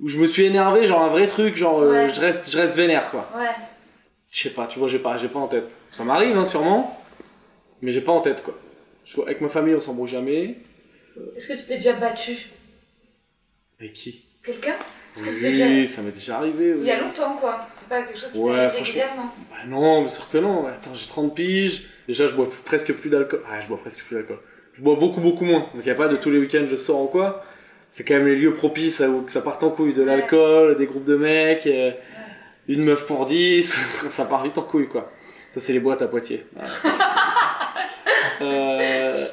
[0.00, 2.76] Où je me suis énervé, genre un vrai truc, genre euh, je, reste, je reste
[2.76, 3.26] vénère, quoi.
[3.34, 3.46] Ouais.
[4.30, 5.74] Je sais pas, tu vois, j'ai pas, j'ai pas en tête.
[5.90, 7.00] Ça m'arrive, hein, sûrement,
[7.80, 8.54] mais j'ai pas en tête, quoi.
[9.06, 10.58] Je avec ma famille, on s'embrouille jamais.
[11.36, 12.36] Est-ce que tu t'es déjà battu?
[13.80, 14.24] Avec qui?
[14.42, 14.74] Quelqu'un?
[15.14, 16.72] Est-ce que tu t'es déjà Oui, ça m'est déjà arrivé.
[16.74, 16.78] oui.
[16.80, 17.66] Il y a longtemps quoi.
[17.70, 18.84] C'est pas quelque chose qui Ouais, t'arrive franchement.
[18.84, 19.30] régulièrement.
[19.50, 20.66] Bah non, mais sûr que non.
[20.66, 21.84] Attends, j'ai 30 piges.
[22.06, 23.42] Déjà, je bois plus- presque plus d'alcool.
[23.50, 24.38] Ah, je bois presque plus d'alcool.
[24.72, 25.60] Je bois beaucoup, beaucoup moins.
[25.74, 27.44] Donc, il n'y a pas de tous les week-ends, je sors ou quoi.
[27.88, 29.92] C'est quand même les lieux propices à où que ça parte en couille.
[29.94, 30.06] De Ouais.
[30.06, 31.90] l'alcool, des groupes de mecs, euh,
[32.68, 33.74] une meuf pour 10.
[34.08, 35.10] ça part vite en couille, quoi.
[35.50, 36.46] Ça, c'est les boîtes à Poitiers.
[38.40, 39.26] Euh,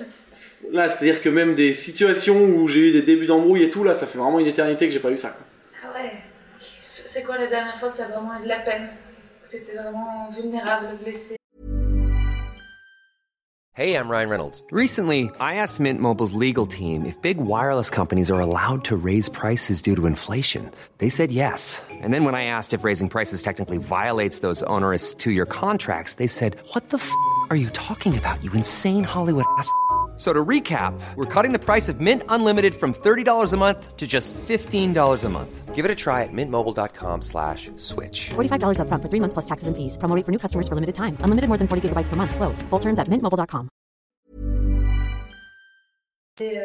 [0.71, 3.93] Là, c'est-à-dire que même des situations où j'ai eu des débuts d'embrouille et tout, là,
[3.93, 5.45] ça fait vraiment une éternité que j'ai pas eu ça, quoi.
[5.83, 6.11] Ah ouais.
[6.57, 8.89] C'est quoi la dernière fois que t'as vraiment eu de la peine?
[9.43, 11.35] Que t'étais vraiment vulnérable, blessé?
[13.77, 14.63] Hey, I'm Ryan Reynolds.
[14.71, 19.27] Recently, I asked Mint Mobile's legal team if big wireless companies are allowed to raise
[19.27, 20.71] prices due to inflation.
[20.99, 21.81] They said yes.
[21.91, 26.13] And then when I asked if raising prices technically violates those onerous two year contracts,
[26.13, 27.11] they said, What the f
[27.49, 29.69] are you talking about, you insane Hollywood ass?
[30.15, 33.97] F- So to recap, we're cutting the price of Mint Unlimited from $30 a month
[33.97, 35.75] to just $15 a month.
[35.75, 38.29] Give it a try at mintmobile.com slash switch.
[38.33, 39.97] $45 upfront for three months plus taxes and fees.
[39.97, 41.17] Promo for new customers for limited time.
[41.19, 42.33] Unlimited more than 40 gigabytes per month.
[42.33, 42.63] Slows.
[42.69, 43.67] Full terms at mintmobile.com.
[46.39, 46.59] Et,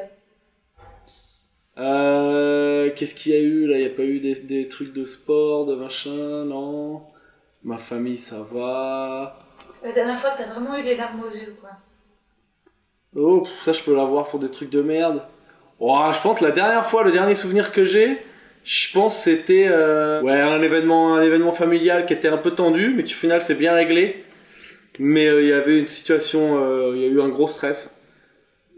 [1.78, 4.92] euh, Qu'est-ce qu'il y a eu là Il n'y a pas eu des, des trucs
[4.92, 7.02] de sport, de machin, non
[7.62, 9.38] Ma famille, ça va.
[9.82, 11.70] La dernière fois que t'as vraiment eu les larmes aux yeux quoi.
[13.16, 15.22] Oh, ça je peux l'avoir pour des trucs de merde.
[15.80, 18.18] Oh, je pense la dernière fois, le dernier souvenir que j'ai,
[18.64, 22.92] je pense c'était euh, ouais un événement, un événement familial qui était un peu tendu,
[22.96, 24.24] mais qui au final s'est bien réglé.
[24.98, 27.96] Mais euh, il y avait une situation, euh, il y a eu un gros stress.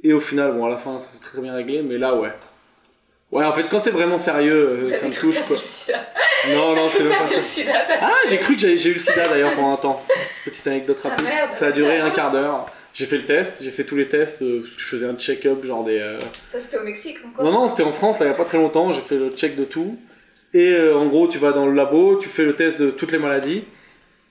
[0.04, 2.32] Et au final, bon à la fin ça s'est très bien réglé, mais là ouais.
[3.32, 5.56] Ouais, en fait quand c'est vraiment sérieux, ça me touche quoi.
[6.48, 7.62] Non, non, c'était même pas ça.
[8.00, 10.02] Ah, j'ai cru que j'avais- j'ai eu le sida d'ailleurs pendant un temps.
[10.44, 11.24] Petite anecdote Ah, rapide.
[11.26, 11.52] merde.
[11.52, 12.66] ça a duré Ça un quart d'heure.
[12.94, 15.16] J'ai fait le test, j'ai fait tous les tests, euh, parce que je faisais un
[15.16, 15.98] check-up, genre des.
[15.98, 18.36] euh, Ça c'était au Mexique encore Non, non, c'était en France, là, il n'y a
[18.38, 19.96] pas très longtemps, j'ai fait le check de tout.
[20.54, 23.12] Et euh, en gros, tu vas dans le labo, tu fais le test de toutes
[23.12, 23.64] les maladies,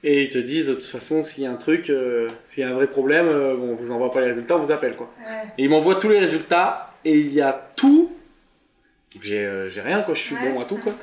[0.04, 2.63] et ils te disent, de toute façon, s'il y a un truc, euh, s'il y
[2.63, 4.95] a un vrai problème, euh, bon, on vous envoie pas les résultats, on vous appelle,
[4.95, 5.12] quoi.
[5.19, 5.47] Ouais.
[5.58, 8.12] Et ils m'envoient tous les résultats, et il y a tout.
[9.13, 10.52] Donc j'ai euh, j'ai rien, quoi, je suis Ouais.
[10.54, 10.93] bon à tout, quoi.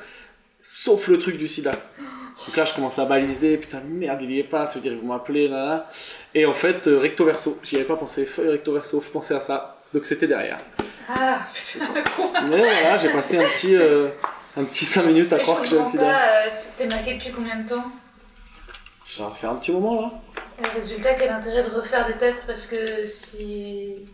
[0.61, 1.73] Sauf le truc du sida.
[2.47, 4.93] Donc là, je commence à baliser, putain, merde, il y est pas, ça veut dire
[4.93, 5.91] ils vont m'appeler, là, là.
[6.33, 9.33] Et en fait, euh, recto verso, j'y avais pas pensé, feuille recto verso, faut penser
[9.33, 9.77] à ça.
[9.93, 10.57] Donc c'était derrière.
[11.09, 11.85] Ah putain.
[12.47, 14.09] Mais voilà, j'ai passé un petit, euh,
[14.55, 16.03] un petit 5 minutes à Et je croire que j'avais comprends sida.
[16.03, 17.85] pas, euh, c'était marqué depuis combien de temps
[19.03, 20.11] Ça va faire un petit moment là.
[20.59, 24.05] Et résultat, quel intérêt de refaire des tests parce que si.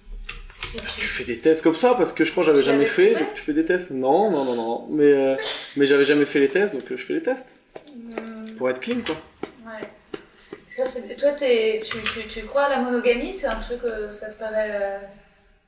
[0.56, 3.14] Si Tu fais des tests comme ça parce que je crois que j'avais jamais fait.
[3.16, 4.88] Donc tu fais des tests Non, non, non, non.
[4.90, 5.36] Mais, euh,
[5.76, 7.60] mais j'avais jamais fait les tests donc euh, je fais les tests
[7.94, 9.16] Hmm, pour être clean quoi.
[9.66, 9.88] ouais.
[10.70, 13.38] Ça, c'est- Toi, t'es- tu, tu, tu crois à la monogamie?
[13.38, 14.72] C'est un truc, euh, ça te paraît.
[14.82, 14.98] euh,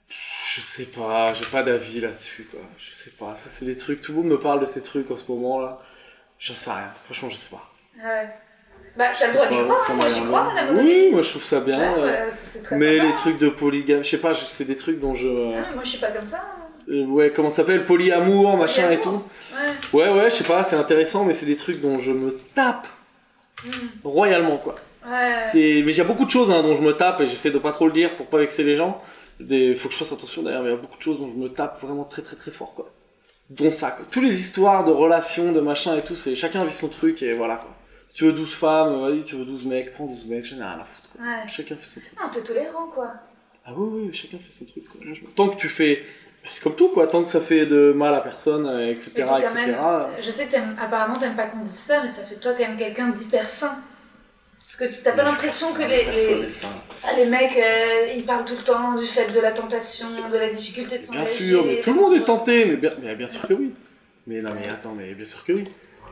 [0.10, 0.15] Je
[0.56, 2.60] Je sais pas, j'ai pas d'avis là-dessus, quoi.
[2.78, 3.36] Je sais pas.
[3.36, 4.02] Ça, c'est des trucs.
[4.02, 5.80] Tout le monde me parle de ces trucs en ce moment, là.
[6.39, 6.91] J'en sais rien.
[7.06, 7.71] Franchement, je sais pas.
[7.97, 8.28] Ouais.
[8.98, 10.90] Bah, t'as le droit d'y croire, hein, moi j'y crois, la monogamie.
[10.92, 11.78] Oui, moi je trouve ça bien.
[11.78, 13.08] Ouais, euh, ouais, c'est c'est très mais sympa.
[13.10, 15.28] les trucs de polygame, je sais pas, c'est des trucs dont je.
[15.28, 16.38] euh, Ah, moi je suis pas comme ça.
[16.38, 16.64] hein.
[16.90, 17.86] euh, ouais, comment ça s'appelle?
[17.86, 19.22] Polyamour, machin et tout.
[19.94, 20.10] Ouais.
[20.10, 22.88] Ouais, ouais, je sais pas, c'est intéressant, mais c'est des trucs dont je me tape
[23.66, 23.70] Mm.
[24.04, 24.76] royalement, quoi.
[25.08, 25.36] Ouais.
[25.52, 27.50] C'est, mais il y a beaucoup de choses hein, dont je me tape et j'essaie
[27.50, 29.02] de pas trop le dire pour pas vexer les gens.
[29.40, 29.74] Des...
[29.74, 31.34] Faut que je fasse attention d'ailleurs, mais il y a beaucoup de choses dont je
[31.36, 32.92] me tape vraiment très très très fort, quoi.
[33.50, 34.06] Dont ça, quoi.
[34.12, 37.32] Toutes les histoires de relations, de machin et tout, c'est chacun vit son truc et
[37.32, 37.70] voilà, quoi.
[38.18, 40.80] Tu veux 12 femmes, vas-y, tu veux 12 mecs, prends 12 mecs, j'en ai rien
[40.82, 41.22] à foutre, quoi.
[41.24, 41.48] Ouais.
[41.48, 42.14] Chacun fait son truc.
[42.20, 43.14] Non, t'es tolérant quoi.
[43.64, 45.00] Ah oui, oui, chacun fait son truc, quoi.
[45.36, 46.02] Tant que tu fais.
[46.50, 47.06] C'est comme tout, quoi.
[47.06, 49.54] Tant que ça fait de mal à personne, euh, etc., t'es quand etc.
[49.54, 49.76] même.
[50.20, 52.68] Je sais que t'aimes, apparemment t'aimes pas qu'on dise ça, mais ça fait toi quand
[52.68, 53.78] même quelqu'un d'hyper sain.
[54.62, 56.08] Parce que t'as pas l'impression que les,
[57.04, 60.36] ah, les mecs euh, ils parlent tout le temps du fait de la tentation, de
[60.38, 61.46] la difficulté de Bien s'engager.
[61.50, 63.76] sûr, mais tout le monde est tenté, mais bien, mais bien sûr que oui.
[64.26, 65.66] Mais non, mais attends, mais bien sûr que oui.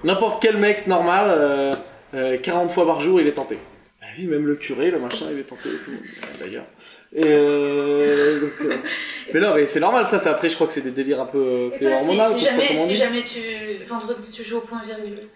[0.04, 1.74] N'importe quel mec normal, euh,
[2.16, 3.56] euh, 40 fois par jour, il est tenté.
[4.02, 6.66] Bah oui, même le curé, le machin, il est tenté et tout, euh, d'ailleurs.
[7.14, 8.78] Et euh, donc, euh,
[9.34, 11.26] Mais non, mais c'est normal ça, c'est après, je crois que c'est des délires un
[11.26, 11.38] peu.
[11.38, 13.40] euh, C'est toi, si, si jamais, si jamais tu,
[13.88, 15.28] vendredi tu joues au point virgule,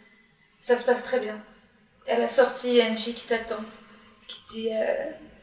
[0.60, 1.40] ça se passe très bien.
[2.08, 3.64] À la sortie, il y a une fille qui t'attend,
[4.28, 4.94] qui dit, euh,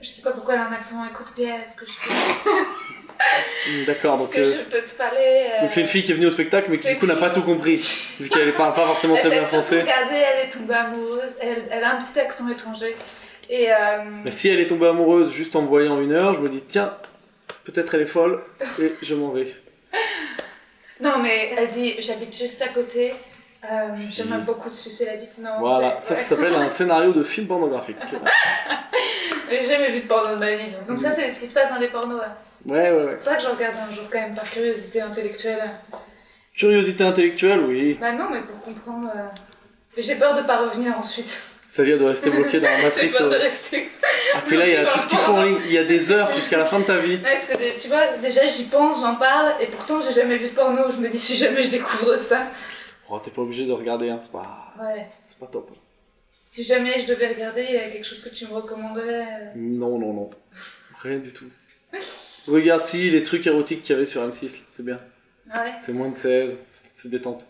[0.01, 2.51] je sais pas pourquoi elle a un accent, écoute bien, est-ce que je peux,
[3.87, 4.33] D'accord, est-ce donc.
[4.33, 6.31] que euh, je peux te parler euh, Donc c'est une fille qui est venue au
[6.31, 7.77] spectacle mais qui du coup n'a pas tout compris
[8.21, 9.81] vu qu'elle parle pas forcément très bien français.
[9.81, 12.95] regardé, elle est tombée amoureuse, elle, elle a un petit accent étranger.
[13.49, 13.77] Et euh,
[14.25, 16.63] Mais si elle est tombée amoureuse juste en me voyant une heure, je me dis
[16.63, 16.95] tiens,
[17.65, 18.43] peut-être elle est folle
[18.81, 19.47] et je m'en vais.
[21.01, 23.13] non, mais elle dit j'habite juste à côté,
[23.71, 24.45] euh, Mm.
[24.45, 25.39] beaucoup te sucer la bite.
[25.39, 27.97] Non, Voilà, ça, s'appelle un scénario de film pornographique.
[29.51, 30.71] J'ai jamais vu de porno de ma vie.
[30.71, 32.21] Donc, donc ça, c'est ce qui se passe dans les pornos.
[32.23, 32.35] hein.
[32.67, 33.17] Ouais, ouais, ouais.
[33.19, 35.71] Faudrait que je regarde un jour quand même par curiosité intellectuelle.
[36.55, 37.97] Curiosité intellectuelle, oui.
[38.01, 39.11] Bah non, mais pour comprendre.
[39.15, 39.29] euh,
[39.97, 41.41] J'ai peur de pas revenir ensuite.
[41.69, 43.17] C'est-à-dire de rester bloqué dans la matrice.
[43.17, 43.89] peur de euh, rester.
[44.35, 45.49] Ah, puis là, il y a tout ce le qu'il faut en porno.
[45.59, 45.67] ligne.
[45.67, 47.17] Il y a des heures jusqu'à la fin de ta vie.
[47.17, 50.49] Ouais, Parce que tu vois, déjà j'y pense, j'en parle, et pourtant j'ai jamais vu
[50.49, 50.91] de porno.
[50.91, 52.47] Je me dis si jamais je découvre ça.
[53.09, 54.73] Oh, t'es pas obligé de regarder, hein, c'est pas...
[54.81, 55.07] Ouais.
[55.23, 55.71] c'est pas top.
[56.51, 59.25] Si jamais je devais regarder, il y a quelque chose que tu me recommanderais.
[59.25, 60.31] euh, Non, non, non.
[61.03, 61.47] Rien du tout.
[62.49, 64.99] Regarde si les trucs érotiques qu'il y avait sur M6, c'est bien.
[65.49, 65.73] Ouais.
[65.81, 67.47] C'est moins de 16, c'est détente.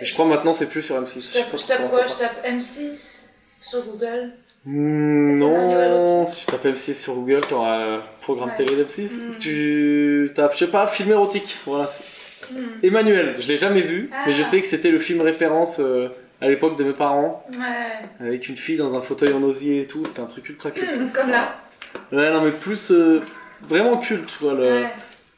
[0.00, 1.32] Et je crois maintenant c'est plus sur M6.
[1.32, 3.28] Je tape, je quoi Je tape M6
[3.60, 4.32] sur Google.
[4.64, 8.54] Hmm, non, si tu tapes M6 sur Google, t'auras le programme Ouais.
[8.56, 9.18] télé d'M6.
[9.26, 9.30] Hmm.
[9.30, 11.88] Si tu tapes, je sais pas, film érotique, voilà.
[12.52, 12.56] Hmm.
[12.82, 14.24] Emmanuel, je l'ai jamais vu, Ah.
[14.26, 16.08] mais je sais que c'était le film référence euh,
[16.40, 18.26] à l'époque de mes parents, Ouais.
[18.26, 20.70] avec une fille dans un fauteuil en osier et tout, c'était un truc ultra.
[20.96, 21.54] Hmm, comme là.
[22.12, 23.20] Ouais, non, mais plus euh,
[23.62, 24.40] vraiment culte.
[24.40, 24.48] Le...
[24.82, 24.90] Ouais.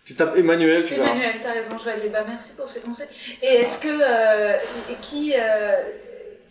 [0.05, 0.95] Tu tapes Emmanuel, tu.
[0.95, 2.09] Emmanuel, t'as raison, je vais aller.
[2.09, 3.07] Bah, merci pour ces conseils.
[3.43, 3.89] Et est-ce que.
[3.89, 4.59] euh,
[5.01, 5.33] qui.
[5.37, 5.77] euh,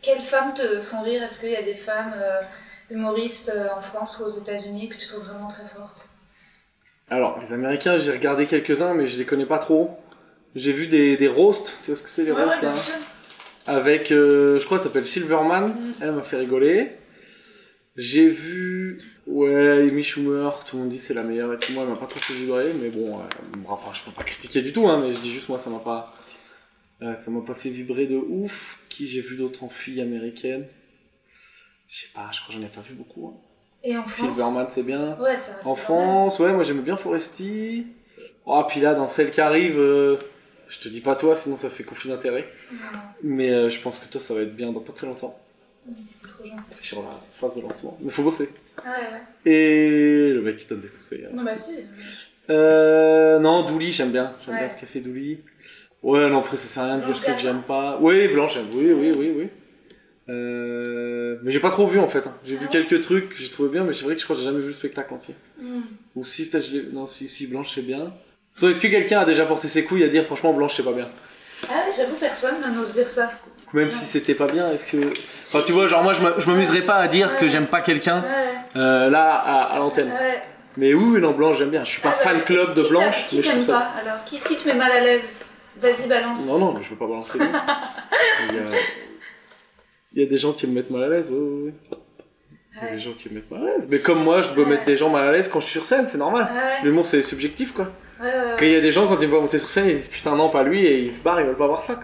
[0.01, 1.21] quelles femmes te font rire?
[1.21, 2.41] Est-ce qu'il y a des femmes euh,
[2.89, 6.05] humoristes en France ou aux États-Unis que tu trouves vraiment très fortes?
[7.09, 9.91] Alors, les Américains, j'ai regardé quelques-uns, mais je les connais pas trop.
[10.55, 12.75] J'ai vu des, des roasts, tu vois ce que c'est les Ouais, roasts ouais, là?
[12.75, 12.93] sûr.
[13.67, 15.67] Avec, je crois, ça s'appelle Silverman.
[15.67, 15.93] Mm.
[16.01, 16.93] Elle m'a fait rigoler.
[17.97, 20.63] J'ai vu, ouais, Amy Schumer.
[20.65, 21.71] Tout le monde dit c'est la meilleure et tout.
[21.73, 23.23] Moi, elle m'a pas trop fait vibrer, mais bon, euh,
[23.67, 25.79] enfin, je peux pas critiquer du tout, hein, mais je dis juste moi, ça m'a
[25.79, 26.13] pas,
[27.01, 28.79] euh, ça m'a pas fait vibrer de ouf.
[28.89, 30.67] Qui j'ai vu d'autres en filles américaines
[31.87, 33.27] Je sais pas, je crois que j'en ai pas vu beaucoup.
[33.27, 33.47] hein.
[33.83, 34.29] Et en France?
[34.33, 35.17] Silverman, c'est bien.
[35.19, 37.87] Ouais, ça En France, ouais, moi j'aimais bien Foresti.
[38.45, 40.17] Oh, puis là, dans celle qui arrive, euh,
[40.67, 42.47] je te dis pas toi, sinon ça fait conflit d'intérêt.
[42.71, 42.77] Non,
[43.23, 45.39] Mais euh, je pense que toi, ça va être bien dans pas très longtemps,
[46.21, 46.73] trop gentil.
[46.85, 47.97] sur la phase de lancement.
[48.01, 48.49] Mais faut bosser.
[48.77, 49.51] Ah ouais, ouais.
[49.51, 51.25] Et le mec qui donne des conseils.
[51.25, 51.29] hein.
[51.33, 51.73] Non, bah si.
[52.49, 54.33] Euh, non, Douli, j'aime bien.
[54.45, 54.59] J'aime Ouais.
[54.61, 55.39] bien ce qu'a fait Douli.
[56.03, 57.97] Ouais, non, après, ça sert à rien de dire ce que j'aime pas.
[58.01, 58.67] Oui, Blanche, j'aime.
[58.73, 59.49] Oui, oui, oui, oui.
[60.29, 62.25] Euh, mais j'ai pas trop vu en fait.
[62.27, 62.33] hein.
[62.45, 64.25] J'ai vu Ah ouais quelques trucs que j'ai trouvé bien, mais c'est vrai que je
[64.25, 65.35] crois que j'ai jamais vu le spectacle entier.
[65.59, 65.81] Hmm.
[66.15, 66.83] Ou si, peut-être je l'ai.
[66.93, 68.13] Non, si, si, Blanche c'est bien.
[68.53, 70.93] So, est-ce que quelqu'un a déjà porté ses couilles à dire franchement Blanche c'est pas
[70.93, 71.09] bien?
[71.69, 73.29] Ah oui, j'avoue, personne n'ose dire ça.
[73.73, 73.91] Même Ouais.
[73.91, 74.97] si c'était pas bien, est-ce que.
[74.97, 75.71] Enfin, Si, tu si.
[75.71, 78.21] vois, genre moi je m'a- je m'amuserais pas à dire que j'aime pas quelqu'un
[78.75, 80.09] euh, là à, à l'antenne.
[80.09, 80.41] ouais.
[80.77, 81.83] Mais oui, non, Blanche j'aime bien.
[81.83, 84.39] Je suis pas Ah bah, fan club de qui Blanche, Qui t'aime pas alors qui,
[84.39, 85.39] qui te met mal à l'aise
[85.81, 86.47] Vas-y, balance.
[86.47, 87.39] Non, non, mais je veux pas balancer.
[88.49, 88.63] Il y a...
[90.13, 91.97] Il y a des gens qui me mettent mal à l'aise, oui, oui, oui.
[92.73, 92.91] Il y a Ouais.
[92.95, 93.87] des gens qui me mettent mal à l'aise.
[93.89, 94.69] Mais comme moi, je peux Ouais.
[94.69, 96.49] mettre des gens mal à l'aise quand je suis sur scène, c'est normal.
[96.53, 97.89] Ouais, L'humour, c'est subjectif, quoi.
[98.21, 98.67] ouais, ouais, Quand ouais.
[98.69, 100.35] il y a des gens, quand ils me voient monter sur scène, ils disent putain,
[100.37, 101.95] non, pas lui, et ils se barrent, ils veulent pas voir ça.
[101.95, 102.03] quoi.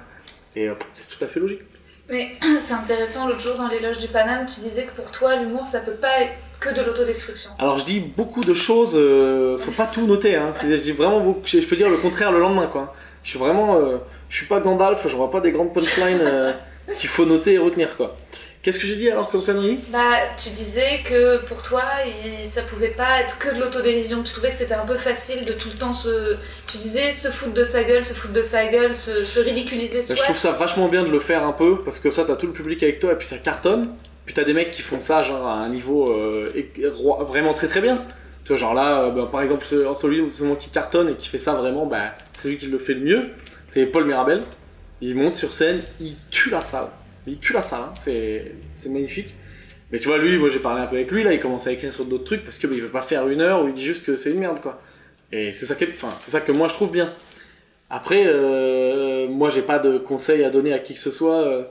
[0.55, 1.61] Et euh, c'est tout à fait logique.
[2.09, 5.65] Mais c'est intéressant, l'autre jour dans l'éloge du Paname, tu disais que pour toi, l'humour,
[5.65, 6.19] ça peut pas
[6.59, 10.35] que de l'autodestruction Alors je dis beaucoup de choses, euh, faut pas tout noter.
[10.35, 10.49] Hein.
[10.53, 12.93] C'est- Je dis vraiment, beaucoup- je je peux dire le contraire le lendemain quoi.
[13.23, 13.97] Je suis vraiment, euh,
[14.29, 16.53] je suis pas Gandalf, je vois pas des grandes punchlines euh,
[16.97, 18.15] qu'il faut noter et retenir quoi.
[18.63, 19.79] Qu'est-ce que j'ai dit alors comme connerie?
[19.93, 21.83] Bah, tu disais que pour toi,
[22.43, 24.23] ça pouvait pas être que de l'autodérision.
[24.23, 26.35] Tu trouvais que c'était un peu facile de tout le temps se.
[26.67, 29.99] Tu disais se foutre de sa gueule, se foutre de sa gueule, se, se ridiculiser
[29.99, 30.15] Bah.
[30.17, 32.47] Je trouve ça vachement bien de le faire un peu parce que ça t'as tout
[32.47, 33.89] le public avec toi et puis ça cartonne.
[34.27, 36.51] Puis t'as des mecs qui font ça genre à un niveau euh,
[37.27, 38.05] vraiment très très bien.
[38.43, 41.29] Tu vois genre là, euh, bah, par exemple ce- celui celui qui cartonne et qui
[41.29, 43.29] fait ça vraiment, bah, c'est lui qui le fait le mieux.
[43.65, 44.41] C'est Paul Mirabel.
[45.01, 46.87] Il monte sur scène, il tue la salle.
[47.25, 47.93] Il tue la salle, hein.
[47.95, 49.35] c'est magnifique.
[49.91, 51.71] Mais tu vois lui, moi j'ai parlé un peu avec lui là, il commence à
[51.71, 53.83] écrire sur d'autres trucs parce que bah, veut pas faire une heure où il dit
[53.85, 54.81] juste que c'est une merde quoi.
[55.31, 55.75] Et c'est ça,
[56.19, 57.13] c'est ça que moi je trouve bien.
[57.89, 61.69] Après, euh, moi j'ai pas de conseils à donner à qui que ce soit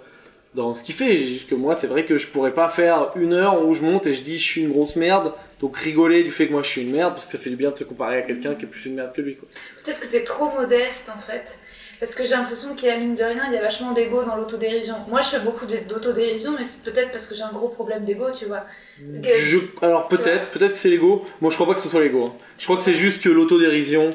[0.57, 1.19] dans ce qu'il fait.
[1.49, 4.15] Que moi, c'est vrai que je pourrais pas faire une heure où je monte et
[4.15, 6.83] je dis je suis une grosse merde, donc rigoler du fait que moi je suis
[6.83, 8.69] une merde, parce que ça fait du bien de se comparer à quelqu'un qui est
[8.69, 9.37] plus une merde que lui.
[9.85, 11.59] Peut-être que t'es trop modeste en fait.
[11.99, 14.23] Parce que j'ai l'impression qu'il y a mine de rien, il y a vachement d'ego
[14.23, 14.97] dans l'autodérision.
[15.09, 18.27] Moi je fais beaucoup d'autodérision, mais c'est peut-être parce que j'ai un gros problème d'ego,
[18.33, 18.65] tu vois.
[18.99, 21.25] Que- Je- alors peut-être, peut-être que c'est l'ego.
[21.41, 22.25] Moi je crois pas que ce soit l'ego.
[22.29, 22.33] hein.
[22.59, 24.11] Je crois que c'est juste que l'autodérision,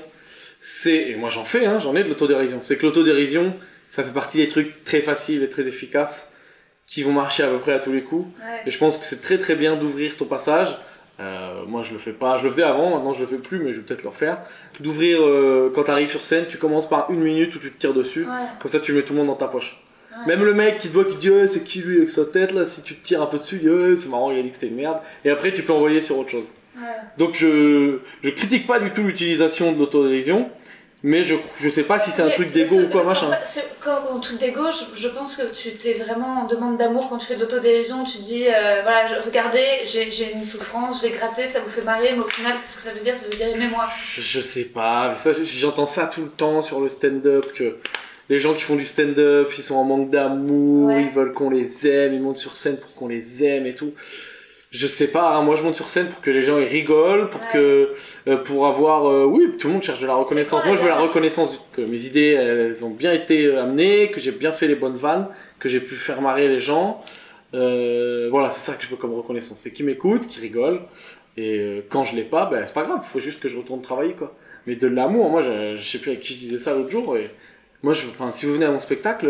[0.60, 2.60] c'est et moi j'en fais, hein, j'en ai de l'autodérision.
[2.62, 3.56] C'est que l'autodérision,
[3.88, 6.31] ça fait partie des trucs très faciles et très efficaces
[6.92, 8.28] qui vont marcher à peu près à tous les coups.
[8.44, 8.64] Ouais.
[8.66, 10.78] Et je pense que c'est très très bien d'ouvrir ton passage.
[11.22, 13.60] Euh, moi je le fais pas, je le faisais avant, maintenant je le fais plus,
[13.60, 14.40] mais je vais peut-être le refaire.
[14.82, 17.78] D'ouvrir euh, quand tu arrives sur scène, tu commences par une minute où tu te
[17.80, 18.48] tires dessus, Ouais.
[18.60, 19.78] comme ça tu mets tout le monde dans ta poche.
[20.12, 20.36] Ouais.
[20.36, 22.26] Même le mec qui te voit qui te dit Eh, c'est qui lui avec sa
[22.26, 24.40] tête là, si tu te tires un peu dessus, il dit Eh, c'est marrant, il
[24.40, 24.98] a dit que c'était une merde.
[25.24, 26.52] Et après tu peux envoyer sur autre chose.
[27.18, 30.50] Donc je, je critique pas du tout l'utilisation de l'autodérision,
[31.04, 33.30] mais je, je sais pas si c'est un truc d'ego ou quoi machin.
[33.80, 37.18] quand, en truc d'ego, je, je pense que tu t'es vraiment en demande d'amour quand
[37.18, 38.04] tu fais de l'autodérision.
[38.04, 41.70] Tu dis, euh, voilà, je- regardez, j'ai j'ai une souffrance, je vais gratter, ça vous
[41.70, 43.16] fait marrer, mais au final, qu'est-ce que ça veut dire?
[43.18, 43.88] Ça veut dire aimez-moi.
[44.16, 47.78] Je, je sais pas, mais ça, j'entends ça tout le temps sur le stand-up, que
[48.30, 51.02] les gens qui font du stand-up, ils sont en manque d'amour, Ouais.
[51.04, 53.92] ils veulent qu'on les aime, ils montent sur scène pour qu'on les aime et tout.
[54.72, 57.30] Je sais pas, hein, moi je monte sur scène pour que les gens ils rigolent,
[57.30, 57.48] pour Ouais.
[57.52, 57.94] que
[58.28, 60.62] euh, pour avoir euh, oui, tout le monde cherche de la reconnaissance.
[60.62, 64.12] quoi, Moi je veux la reconnaissance que mes idées elles ont bien été euh, amenées,
[64.12, 65.28] que j'ai bien fait les bonnes vannes,
[65.60, 67.04] que j'ai pu faire marrer les gens.
[67.54, 70.82] Euh, voilà, c'est ça que je veux comme reconnaissance, c'est qu'ils m'écoutent, qu'ils rigolent.
[71.36, 74.14] Et quand je l'ai pas, ben c'est pas grave, faut juste que je retourne travailler
[74.14, 74.34] quoi.
[74.68, 77.18] Mais de l'amour, moi je, je sais plus avec qui je disais ça l'autre jour.
[77.18, 77.30] Et
[77.84, 79.30] moi, je, enfin, si vous venez à mon spectacle,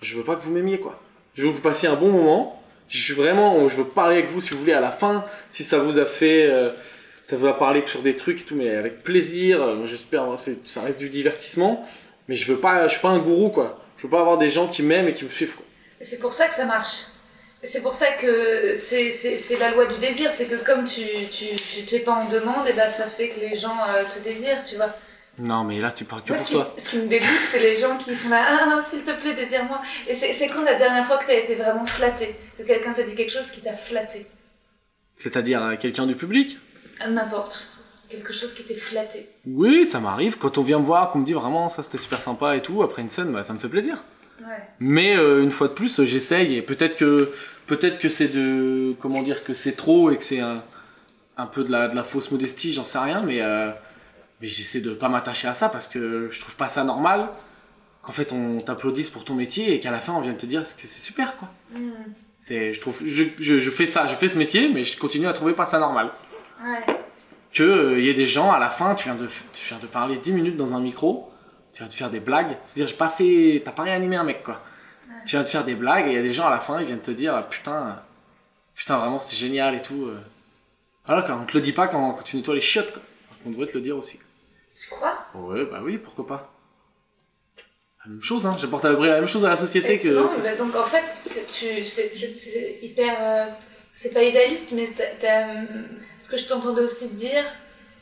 [0.00, 0.98] je veux pas que vous m'aimiez quoi.
[1.36, 2.61] Je veux que vous passiez un bon moment.
[2.92, 5.64] Je suis vraiment, je veux parler avec vous si vous voulez à la fin, si
[5.64, 6.72] ça vous a fait, euh,
[7.22, 9.62] ça vous a parlé sur des trucs et tout, mais avec plaisir.
[9.62, 11.82] Euh, j'espère, hein, ça reste du divertissement.
[12.28, 13.82] Mais je veux pas, je suis pas un gourou quoi.
[13.96, 15.56] Je veux pas avoir des gens qui m'aiment et qui me suivent
[16.02, 17.04] c'est pour ça que ça marche.
[17.62, 20.32] C'est pour ça que c'est la loi du désir.
[20.32, 21.46] C'est que comme tu tu,
[21.86, 24.74] tu pas en demande, et ben ça fait que les gens euh, te désirent, tu
[24.76, 24.94] vois.
[25.38, 26.74] Non, mais là tu parles que Moi, pour ce, qui, toi.
[26.76, 29.34] ce qui me dégoûte, c'est les gens qui sont là, ah, ah, s'il te plaît,
[29.34, 29.80] désire-moi.
[30.06, 33.14] Et c'est quand la dernière fois que t'as été vraiment flatté Que quelqu'un t'a dit
[33.14, 34.26] quelque chose qui t'a flatté
[35.16, 36.58] C'est-à-dire euh, quelqu'un du public
[37.00, 37.68] Ah, N'importe.
[38.10, 39.30] Quelque chose qui t'est flatté.
[39.46, 40.36] Oui, ça m'arrive.
[40.36, 42.82] Quand on vient me voir, qu'on me dit vraiment ça c'était super sympa et tout,
[42.82, 44.04] après une scène, bah, ça me fait plaisir.
[44.40, 44.48] Ouais.
[44.80, 47.32] Mais euh, une fois de plus, euh, j'essaye et peut-être que
[47.66, 50.62] peut-être que c'est de comment dire que c'est trop et que c'est un,
[51.38, 53.70] un peu de la, de la fausse modestie, j'en sais rien, mais euh,
[54.42, 57.30] mais j'essaie de pas m'attacher à ça parce que je trouve pas ça normal
[58.02, 60.62] qu'en fait on t'applaudisse pour ton métier et qu'à la fin on vienne te dire
[60.62, 61.48] que c'est super quoi.
[61.72, 61.90] Hmm.
[62.36, 65.28] C'est je trouve je, je, je fais ça, je fais ce métier, mais je continue
[65.28, 66.10] à trouver pas ça normal
[66.64, 66.94] Ouais.
[67.52, 69.86] que euh, y ait des gens à la fin, tu viens de tu viens de
[69.86, 71.30] parler 10 minutes dans un micro,
[71.72, 74.42] tu viens de faire des blagues, c'est-à-dire j'ai pas fait t'as pas réanimé un mec
[74.42, 74.60] quoi.
[75.24, 76.80] Tu viens de faire des blagues et il y a des gens à la fin,
[76.80, 78.00] ils viennent te dire putain
[78.74, 80.06] putain vraiment c'était génial et tout.
[80.06, 80.18] euh.
[81.06, 83.02] Voilà quand on te le dit pas quand, quand tu nettoies les chiottes quoi.
[83.46, 84.18] On devrait te le dire aussi.
[84.74, 85.26] Tu crois?
[85.34, 86.54] Ouais, bah oui, pourquoi pas.
[88.04, 88.56] La même chose, hein.
[88.58, 89.92] J'apporte à peu près la même chose à la société que.
[90.08, 90.30] Excellent.
[90.42, 93.16] Bah, donc en fait, c'est hyper.
[93.20, 93.44] euh,
[93.94, 95.66] c'est pas idéaliste, mais hum,
[96.18, 97.44] ce que je t'entendais aussi dire,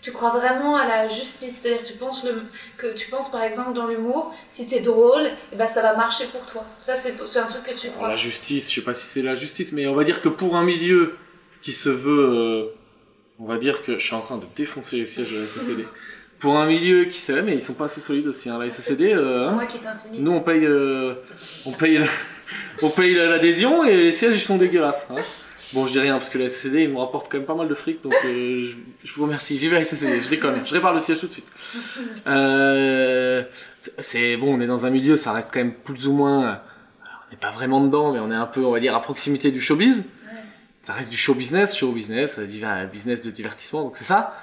[0.00, 1.58] tu crois vraiment à la justice.
[1.60, 2.44] C'est-à-dire tu penses le,
[2.78, 6.26] que tu penses par exemple dans l'humour, si t'es drôle, et ben ça va marcher
[6.28, 6.64] pour toi.
[6.78, 8.08] Ça c'est un truc que tu Alors, crois.
[8.10, 10.56] la justice, je sais pas si c'est la justice, mais on va dire que pour
[10.56, 11.16] un milieu
[11.60, 12.30] qui se veut.
[12.30, 12.76] euh,
[13.42, 15.86] on va dire que je suis en train de défoncer les sièges de la SACD.
[16.40, 18.48] Pour un milieu qui sait, mais ils sont pas assez solides aussi.
[18.50, 18.58] Hein.
[18.58, 19.52] La SACD, euh, hein.
[19.52, 20.22] moi qui t'intimide.
[20.22, 21.14] nous on paye, euh,
[21.66, 22.06] on paye, la-
[22.82, 25.06] on paye la- l'adhésion et les sièges ils sont dégueulasses.
[25.10, 25.16] hein.
[25.72, 27.68] Bon, je dis rien parce que la SACD ils me rapportent quand même pas mal
[27.68, 28.74] de fric, donc euh, je,
[29.08, 29.56] je vous remercie.
[29.58, 31.46] Vive la SACD, je déconne, je répare le siège tout de suite.
[32.26, 33.42] Euh,
[33.98, 36.44] c'est bon, on est dans un milieu, ça reste quand même plus ou moins.
[36.44, 36.54] euh,
[37.28, 39.50] On n'est pas vraiment dedans, mais on est un peu, on va dire, à proximité
[39.50, 40.04] du showbiz.
[40.82, 44.34] ça reste du show business, show business, euh, business de divertissement, donc c'est ça.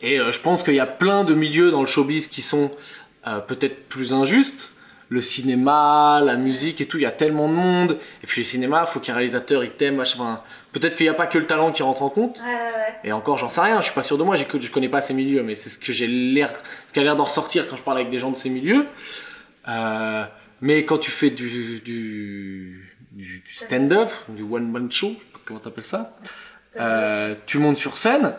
[0.00, 2.70] Et euh, je pense qu'il y a plein de milieux dans le showbiz qui sont
[3.26, 4.72] euh, peut-être plus injustes.
[5.10, 7.96] Le cinéma, la musique et tout, il y a tellement de monde.
[8.22, 9.96] Et puis le cinéma, faut qu'un réalisateur il t'aime.
[9.96, 10.18] machin.
[10.20, 10.42] Enfin,
[10.72, 12.36] peut-être qu'il n'y a pas que le talent qui rentre en compte.
[12.38, 12.94] Ouais, ouais.
[13.04, 13.80] Et encore, j'en sais rien.
[13.80, 14.36] Je suis pas sûr de moi.
[14.36, 16.52] que- Je connais pas ces milieux, mais c'est ce que j'ai l'air,
[16.86, 18.84] ce qui a l'air d'en ressortir quand je parle avec des gens de ces milieux.
[19.68, 20.24] Euh,
[20.60, 21.80] mais quand tu fais du du,
[23.12, 26.16] du, du stand-up, du one man show, je sais pas comment t'appelles ça,
[26.76, 28.34] euh, tu montes sur scène.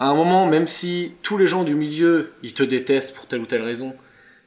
[0.00, 3.40] À un moment, même si tous les gens du milieu ils te détestent pour telle
[3.40, 3.94] ou telle raison,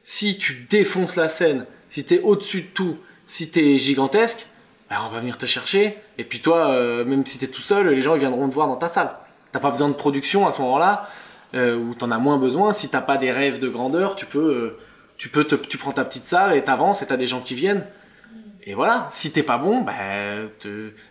[0.02, 4.46] si tu défonces la scène, si t'es au-dessus de tout, si t'es gigantesque,
[4.90, 5.96] ben, on va venir te chercher.
[6.18, 8.66] Et puis toi, euh, même si t'es tout seul, les gens ils viendront te voir
[8.66, 9.10] dans ta salle.
[9.52, 11.08] T'as pas besoin de production à ce moment-là,
[11.54, 12.72] euh, ou t'en as moins besoin.
[12.72, 14.78] Si t'as pas des rêves de grandeur, tu peux, euh,
[15.18, 17.86] tu peux tu prends ta petite salle et t'avances et t'as des gens qui viennent.
[18.66, 20.48] Et voilà, si t'es pas bon, ben,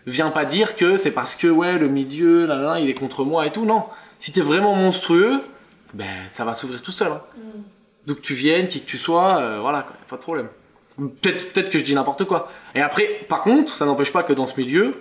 [0.06, 3.24] viens pas dire que c'est parce que ouais le milieu, là, là, il est contre
[3.24, 3.64] moi et tout.
[3.64, 3.84] Non,
[4.18, 5.42] si t'es vraiment monstrueux,
[5.92, 7.12] ben ça va s'ouvrir tout seul.
[7.12, 7.20] hein.
[8.06, 10.48] D'où que tu viennes, qui que tu sois, euh, voilà, quoi, pas de problème.
[11.22, 12.48] Peut-être que je dis n'importe quoi.
[12.74, 14.94] Et après, par contre, ça n'empêche pas que dans ce milieu,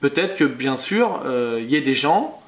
[0.00, 2.40] peut-être que bien sûr, euh, il y ait des gens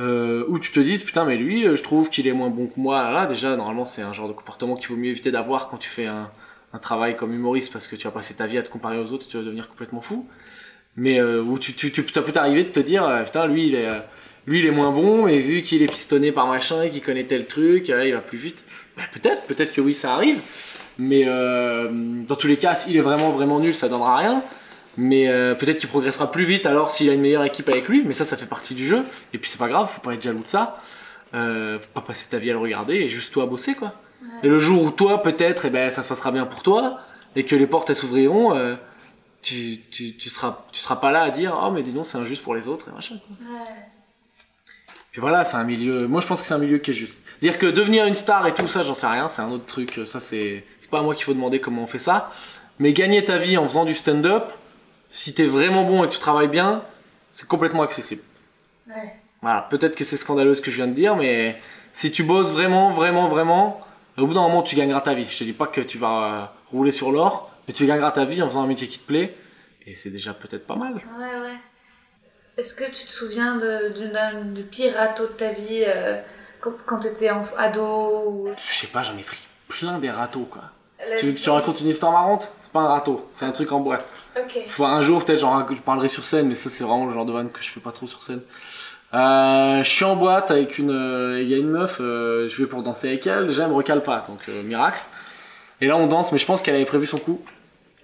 [0.00, 2.66] euh, où tu te dises putain mais lui, euh, je trouve qu'il est moins bon
[2.66, 3.02] que moi.
[3.02, 5.76] Là, là, déjà, normalement, c'est un genre de comportement qu'il vaut mieux éviter d'avoir quand
[5.76, 6.30] tu fais un,
[6.72, 9.12] un travail comme humoriste parce que tu vas passer ta vie à te comparer aux
[9.12, 10.26] autres, tu vas devenir complètement fou.
[10.96, 13.66] Mais euh, où tu, tu, tu, ça peut t'arriver de te dire euh, putain lui
[13.68, 14.00] il est euh,
[14.46, 17.24] lui il est moins bon et vu qu'il est pistonné par machin et qu'il connaît
[17.24, 18.64] tel truc, euh, il va plus vite.
[18.96, 20.40] Ben, peut-être, peut-être que oui ça arrive.
[20.98, 24.42] Mais euh, dans tous les cas, s'il est vraiment vraiment nul, ça donnera rien.
[24.96, 28.02] Mais euh, peut-être qu'il progressera plus vite alors s'il a une meilleure équipe avec lui.
[28.06, 29.02] Mais ça, ça fait partie du jeu.
[29.32, 30.80] Et puis c'est pas grave, faut pas être jaloux de ça.
[31.34, 33.94] Euh, faut pas passer ta vie à le regarder et juste toi bosser quoi.
[34.44, 37.00] Et le jour où toi peut-être, eh ben ça se passera bien pour toi
[37.34, 38.76] et que les portes elles s'ouvriront, euh,
[39.42, 42.18] tu, tu, tu seras tu seras pas là à dire oh mais dis donc c'est
[42.18, 43.16] injuste pour les autres et machin.
[43.26, 43.36] quoi.
[43.52, 43.68] Ouais.
[45.14, 46.08] Puis voilà, c'est un milieu.
[46.08, 47.24] Moi, je pense que c'est un milieu qui est juste.
[47.40, 50.00] Dire que devenir une star et tout ça, j'en sais rien, c'est un autre truc.
[50.06, 50.64] Ça, c'est.
[50.80, 52.32] C'est pas à moi qu'il faut demander comment on fait ça.
[52.80, 54.50] Mais gagner ta vie en faisant du stand-up,
[55.08, 56.82] si t'es vraiment bon et que tu travailles bien,
[57.30, 58.22] c'est complètement accessible.
[58.88, 59.20] Ouais.
[59.40, 61.60] Voilà, peut-être que c'est scandaleux ce que je viens de dire, mais
[61.92, 63.86] si tu bosses vraiment, vraiment, vraiment,
[64.18, 65.28] au bout d'un moment, tu gagneras ta vie.
[65.30, 68.24] Je te dis pas que tu vas euh, rouler sur l'or, mais tu gagneras ta
[68.24, 69.36] vie en faisant un métier qui te plaît,
[69.86, 70.94] et c'est déjà peut-être pas mal.
[70.94, 71.56] Ouais, ouais.
[72.56, 76.16] Est-ce que tu te souviens de, du pire râteau de ta vie euh,
[76.60, 78.48] quand, t'étais en- ado ou...
[78.68, 79.38] Je sais pas, j'en ai pris
[79.68, 80.62] plein des râteaux, quoi.
[81.10, 82.50] La Tu tu racontes une histoire marrante?
[82.58, 84.08] C'est pas un râteau, c'est un truc en boîte.
[84.38, 84.60] Ok.
[84.68, 87.32] Faut un jour peut-être je parlerai sur scène, mais ça c'est vraiment le genre de
[87.32, 88.40] vanne que je fais pas trop sur scène.
[89.12, 92.82] Euh, je suis en boîte avec une, euh, y a une meuf, je vais pour
[92.82, 93.48] danser avec elle.
[93.48, 95.00] Déjà elle me recale pas, donc miracle.
[95.80, 97.42] Et là on danse, mais je pense qu'elle avait prévu son coup.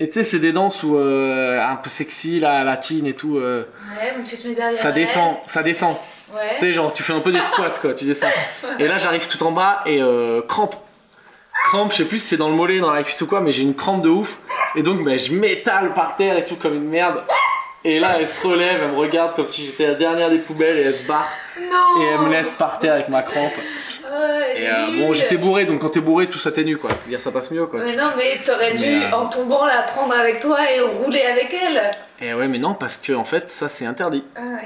[0.02, 3.36] Et tu sais c'est des danses où euh, un peu sexy, la latine et tout,
[3.36, 3.66] euh,
[4.00, 4.94] Ouais, donc tu te mets derrière ça elle.
[4.94, 5.94] descend, ça descend.
[6.32, 6.40] Ouais.
[6.54, 8.26] Tu sais genre tu fais un peu des squats quoi, tu descends.
[8.78, 10.74] Et là j'arrive tout en bas et euh, crampe.
[11.66, 13.52] Crampe, je sais plus si c'est dans le mollet, dans la cuisse ou quoi, mais
[13.52, 14.38] j'ai une crampe de ouf.
[14.74, 17.22] Et donc bah, je m'étale par terre et tout comme une merde.
[17.84, 20.78] Et là elle se relève, elle me regarde comme si j'étais la dernière des poubelles
[20.78, 21.28] et elle se barre.
[21.60, 23.52] Non Et elle me laisse par terre avec ma crampe.
[24.62, 26.90] Et euh, bon j'étais bourré, donc quand t'es bourré tout s'atténue quoi.
[26.90, 27.80] C'est-à-dire ça passe mieux quoi.
[27.84, 31.22] Mais non, mais t'aurais dû, Mais, euh, en tombant, la prendre avec toi et rouler
[31.22, 31.90] avec elle.
[32.20, 34.24] Et ouais mais non parce que en fait ça c'est interdit.
[34.36, 34.64] Ah ouais.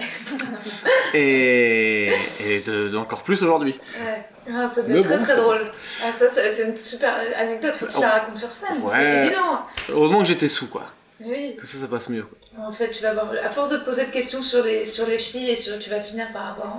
[1.15, 2.09] Et,
[2.45, 3.79] et de, de encore plus aujourd'hui.
[4.05, 4.23] ouais.
[4.53, 5.71] Ah, ça être très bon, très drôle.
[6.05, 9.25] Ah, ça, ça- c'est une super anecdote, faut que tu la racontes sur scène, c'est
[9.25, 9.61] évident.
[9.91, 10.85] Heureusement que j'étais sous quoi.
[11.25, 11.57] Oui.
[11.59, 12.25] Que ça ça passe mieux.
[12.25, 12.67] quoi.
[12.67, 15.07] En fait, tu vas avoir, à force de te poser de questions sur les, sur
[15.07, 16.77] les filles et sur, tu vas finir par avoir,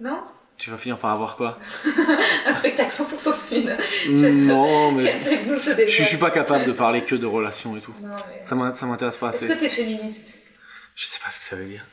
[0.00, 0.18] non?
[0.62, 1.58] Tu vas finir par avoir quoi
[2.46, 3.76] Un spectacle 100% féminin.
[4.46, 7.92] Non mais je, je suis pas capable de parler que de relations et tout.
[8.00, 8.40] Non, mais...
[8.44, 9.54] Ça m'in- ça m'intéresse pas Est-ce assez.
[9.54, 10.38] que t'es féministe
[10.94, 11.84] Je sais pas ce que ça veut dire.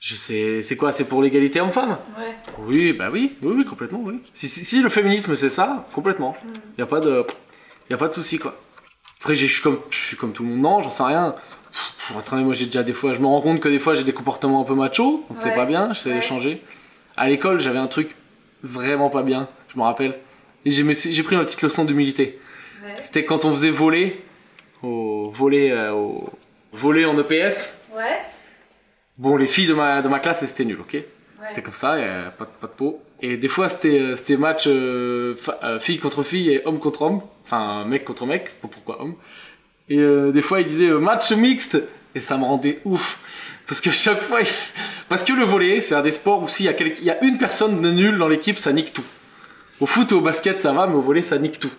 [0.00, 2.34] Je sais, c'est quoi C'est pour l'égalité homme-femme Ouais.
[2.58, 4.22] Oui, bah oui, oui, oui, complètement, oui.
[4.32, 6.34] Si, si, si le féminisme c'est ça, complètement.
[6.78, 7.22] Y a pas de,
[7.90, 8.58] y a pas de souci quoi.
[9.20, 11.34] Après, je suis comme, je suis comme tout le monde, non, j'en sais rien.
[11.72, 14.04] Pff, honnête, moi j'ai déjà des fois, je me rends compte que des fois j'ai
[14.04, 15.54] des comportements un peu macho, donc c'est Ouais.
[15.54, 15.92] pas bien.
[15.92, 16.16] J'essaie Ouais.
[16.16, 16.62] de changer.
[17.16, 18.14] À l'école, j'avais un truc
[18.62, 20.18] vraiment pas bien, je me rappelle.
[20.64, 20.82] Et j'ai
[21.22, 22.38] pris une petite leçon d'humilité.
[22.84, 22.90] Ouais.
[22.96, 24.22] C'était quand on faisait voler,
[24.82, 26.28] au voler, euh, au
[26.72, 27.76] voler en EPS.
[27.94, 28.18] Ouais.
[29.18, 30.96] Bon, les filles de ma, de ma classe, c'était nul, ok?
[31.46, 33.00] C'était comme ça, a pas, de- pas de peau.
[33.22, 35.34] Et des fois, c'était euh, match euh,
[35.80, 37.20] fille contre fille et homme contre homme.
[37.44, 39.14] Enfin, mec contre mec, pourquoi homme.
[39.88, 39.96] Et
[40.32, 41.80] des fois, ils disaient match mixte.
[42.16, 43.18] Et ça me rendait ouf.
[43.68, 44.40] Parce que chaque fois...
[44.42, 44.46] il-
[45.08, 47.38] Parce que le volet, c'est un des sports où s'il y, quel- y a une
[47.38, 49.04] personne de nul dans l'équipe, ça nique tout.
[49.80, 51.70] Au foot et au basket, ça va, mais au volet, ça nique tout.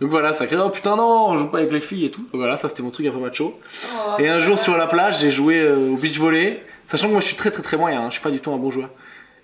[0.00, 2.22] Donc voilà, ça crée, oh putain non, on joue pas avec les filles et tout.
[2.22, 3.60] Donc voilà, ça c'était mon truc un peu macho.
[3.94, 6.64] Oh, Et un jour sur la plage, j'ai joué euh, au beach volley.
[6.86, 8.50] Sachant que moi je suis très très très moyen, hein, je suis pas du tout
[8.50, 8.88] un bon joueur.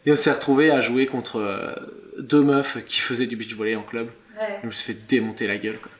[0.06, 1.74] Et on s'est retrouvé à jouer contre euh,
[2.18, 4.08] deux meufs qui faisaient du beach volley en club.
[4.40, 4.58] Ouais.
[4.62, 5.90] Je me suis fait démonter la gueule quoi.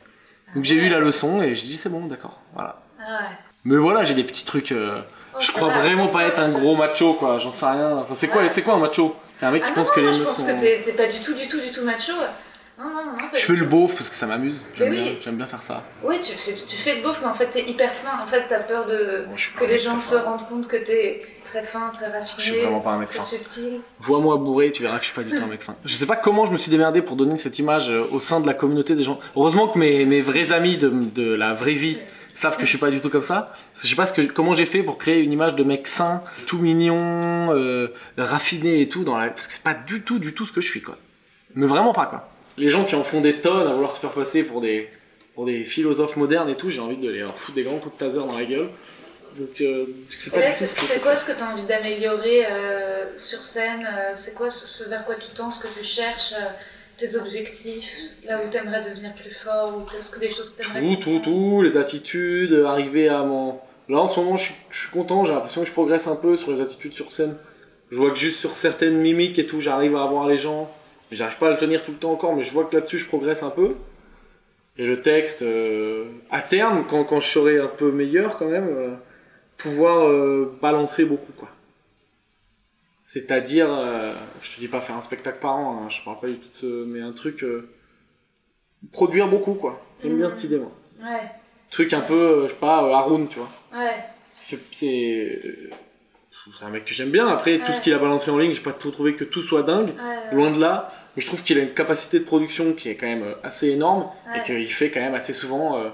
[0.55, 2.81] Donc j'ai eu la leçon et j'ai dit c'est bon, d'accord, voilà.
[2.99, 3.27] Ah ouais.
[3.63, 4.71] Mais voilà, j'ai des petits trucs.
[4.71, 5.01] euh,
[5.37, 7.97] Oh, je crois va, vraiment pas être un gros macho quoi, j'en sais rien.
[7.97, 8.49] Enfin, c'est quoi, Ouais.
[8.51, 9.15] c'est quoi un macho?
[9.35, 10.45] C'est un mec Ah qui non, pense que les je meufs pense sont.
[10.47, 12.13] que t'es pas du tout, du tout, du tout macho.
[12.79, 14.63] Non, non, non, Je fais le beauf parce que ça m'amuse.
[14.77, 15.17] J'aime bien, oui.
[15.23, 15.81] j'aime bien faire ça.
[16.03, 18.21] Oui, tu fais, tu fais le beauf, mais en fait, t'es hyper fin.
[18.21, 21.21] En fait, t'as peur de Bon, je que les gens se rendent compte que t'es
[21.43, 23.25] très fin, très Je raffiné, suis vraiment pas un mec très fin.
[23.25, 23.79] subtil.
[23.99, 25.75] Vois-moi bourré, tu verras que je suis pas du tout un mec fin.
[25.85, 28.41] Je sais pas comment je me suis démerdé pour donner cette image euh, au sein
[28.41, 29.19] de la communauté des gens.
[29.35, 31.97] Heureusement que mes, mes vrais amis de, de la vraie vie
[32.37, 33.53] savent que je suis pas du tout comme ça.
[33.81, 36.23] Je sais pas ce que, comment j'ai fait pour créer une image de mec sain,
[36.45, 39.03] tout mignon, euh, raffiné et tout.
[39.03, 39.29] Dans la...
[39.29, 40.97] Parce que c'est pas du tout, du tout ce que je suis, quoi.
[41.55, 42.29] Mais vraiment pas, quoi.
[42.57, 44.89] Les gens qui en font des tonnes à vouloir se faire passer pour des,
[45.35, 47.95] pour des philosophes modernes et tout, j'ai envie de les leur foutre des grands coups
[47.95, 48.69] de taser dans la gueule.
[49.37, 50.29] Donc, euh, c'est
[50.65, 54.89] ce quoi ce que tu as envie d'améliorer euh, sur scène C'est quoi ce, ce
[54.89, 56.49] vers quoi tu tends, ce que tu cherches, euh,
[56.97, 60.61] tes objectifs, là où tu aimerais devenir plus fort, ou est-ce que des choses que
[60.61, 63.59] tu aimerais Tout, tout, tout, les attitudes, arriver à mon...
[63.89, 66.15] Là, en ce moment, je suis, je suis content, j'ai l'impression que je progresse un
[66.15, 67.35] peu sur les attitudes sur scène.
[67.89, 70.69] Je vois que juste sur certaines mimiques et tout, j'arrive à avoir les gens.
[71.09, 72.97] Mais J'arrive pas à le tenir tout le temps encore, mais je vois que là-dessus,
[72.97, 73.75] je progresse un peu.
[74.77, 78.67] Et le texte, euh, à terme, quand, quand je serai un peu meilleur quand même,
[78.67, 78.93] euh,
[79.57, 81.49] pouvoir euh, balancer beaucoup, quoi.
[83.11, 86.27] C'est-à-dire, euh, je te dis pas faire un spectacle par an, hein, je parle pas
[86.27, 86.83] du tout ce...
[86.83, 87.41] Mais un truc...
[87.41, 87.69] euh,
[88.91, 89.79] produire beaucoup, quoi.
[90.03, 91.21] J'aime bien cette idée, moi Ouais,
[91.69, 93.47] truc un peu, euh, je sais pas, euh, Haroun, tu vois.
[93.73, 93.95] ouais,
[94.41, 95.69] C'est- C'est euh,
[96.65, 97.29] un mec que j'aime bien.
[97.29, 99.63] Après, tout ce qu'il a balancé en ligne, j'ai pas tout trouvé que tout soit
[99.63, 99.91] dingue.
[100.33, 100.91] Loin de là.
[101.15, 103.69] Mais je trouve qu'il a une capacité de production qui est quand même euh, assez
[103.69, 105.77] énorme et qu'il fait quand même assez souvent.
[105.79, 105.89] euh,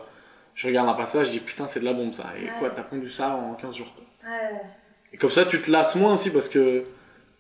[0.56, 2.26] je regarde un passage, je dis putain, c'est de la bombe ça.
[2.42, 3.94] Et quoi, t'as pondu ça en 15 jours.
[3.94, 4.04] quoi.
[4.32, 4.62] ouais.
[5.14, 6.84] Et comme ça, tu te lasses moins aussi parce que.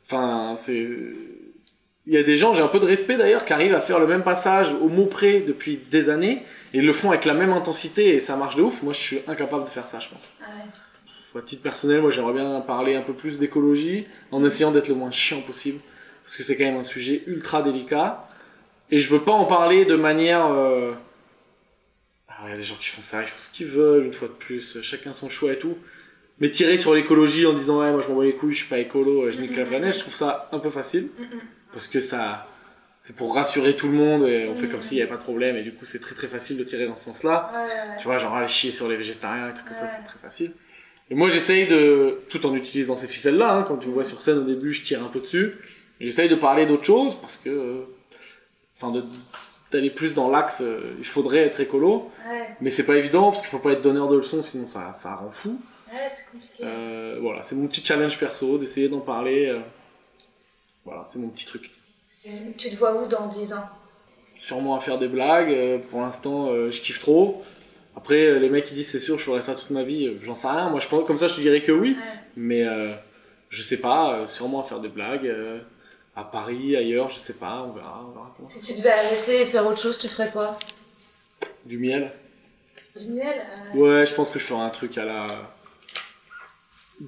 [0.05, 0.85] Enfin, c'est.
[2.05, 3.97] Il y a des gens, j'ai un peu de respect d'ailleurs, qui arrivent à faire
[3.97, 6.43] le même passage au mot près depuis des années
[6.73, 8.83] et ils le font avec la même intensité et ça marche de ouf.
[8.83, 10.33] Moi, je suis incapable de faire ça, je pense.
[10.41, 11.39] ouais.
[11.39, 14.93] À titre personnel, moi j'aimerais bien parler un peu plus d'écologie en essayant d'être le
[14.93, 15.79] moins chiant possible
[16.23, 18.27] parce que c'est quand même un sujet ultra délicat
[18.91, 20.45] et je veux pas en parler de manière.
[20.45, 20.91] euh,
[22.27, 24.13] ah, Il y a des gens qui font ça, ils font ce qu'ils veulent, une
[24.13, 25.75] fois de plus, chacun son choix et tout.
[26.43, 28.67] Mais tirer sur l'écologie en disant ouais, moi je m'en bats les couilles, je suis
[28.67, 31.07] pas écolo, je nique la planète, je trouve ça un peu facile
[31.71, 32.49] parce que ça.
[32.99, 35.23] C'est pour rassurer tout le monde et on fait comme s'il n'y avait pas de
[35.23, 37.49] problème et du coup c'est très très facile de tirer dans ce sens-là.
[37.97, 40.51] Tu vois, genre aller chier sur les végétariens et trucs comme ça, c'est très facile.
[41.09, 44.21] Et moi, j'essaye de, tout en utilisant ces ficelles-là, hein, quand tu me vois sur
[44.21, 45.55] scène au début, je tire un peu dessus.
[46.01, 47.81] J'essaye de parler d'autre chose parce que, euh,
[48.75, 48.91] enfin,
[49.71, 53.41] d'aller plus dans l'axe, euh, il faudrait être écolo, Ouais, mais c'est pas évident parce
[53.41, 55.61] qu'il faut pas être donneur de leçons, sinon ça, ça rend fou.
[55.93, 56.63] Ouais, c'est compliqué.
[56.63, 59.47] Euh, voilà, c'est mon petit challenge perso d'essayer d'en parler.
[59.47, 59.59] euh,
[60.85, 61.71] voilà, c'est mon petit truc.
[62.57, 63.69] Tu te vois où dans 10 ans?
[64.39, 65.51] Sûrement à faire des blagues.
[65.51, 67.43] euh, pour l'instant, je kiffe trop.
[67.95, 70.47] Après, les mecs qui disent c'est sûr, je ferai ça toute ma vie, j'en sais
[70.47, 70.69] rien.
[70.69, 71.91] Moi, je pense comme ça, je te dirais que oui.
[71.91, 72.19] Ouais.
[72.35, 72.93] Mais euh,
[73.49, 75.31] je sais pas, sûrement à faire des blagues.
[76.15, 78.05] à Paris, ailleurs, je sais pas, on verra.
[78.07, 80.57] on verra Si tu devais arrêter et faire autre chose, tu ferais quoi?
[81.65, 82.11] Du miel
[82.95, 85.53] Du miel euh, Ouais, je pense que je ferai un truc à la.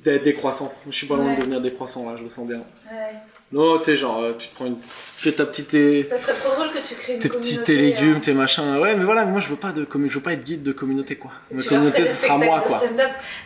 [0.03, 0.73] D'être décroissant.
[0.89, 1.35] Je suis pas loin Ouais.
[1.35, 2.57] de devenir décroissant là, je le sens bien.
[2.57, 3.15] ouais.
[3.51, 4.77] Non, tu sais, genre, euh, tu te prends une.
[4.79, 4.83] Tu
[5.17, 5.69] fais ta petite.
[5.69, 7.73] tes- Ça serait trop drôle que tu crées une tes petits communauté.
[7.73, 8.77] tes légumes, euh, tes machins.
[8.79, 11.15] Ouais, mais voilà, moi je veux pas de je veux pas être guide de communauté
[11.15, 11.31] quoi.
[11.51, 12.81] Tu Ma communauté ce sera moi quoi.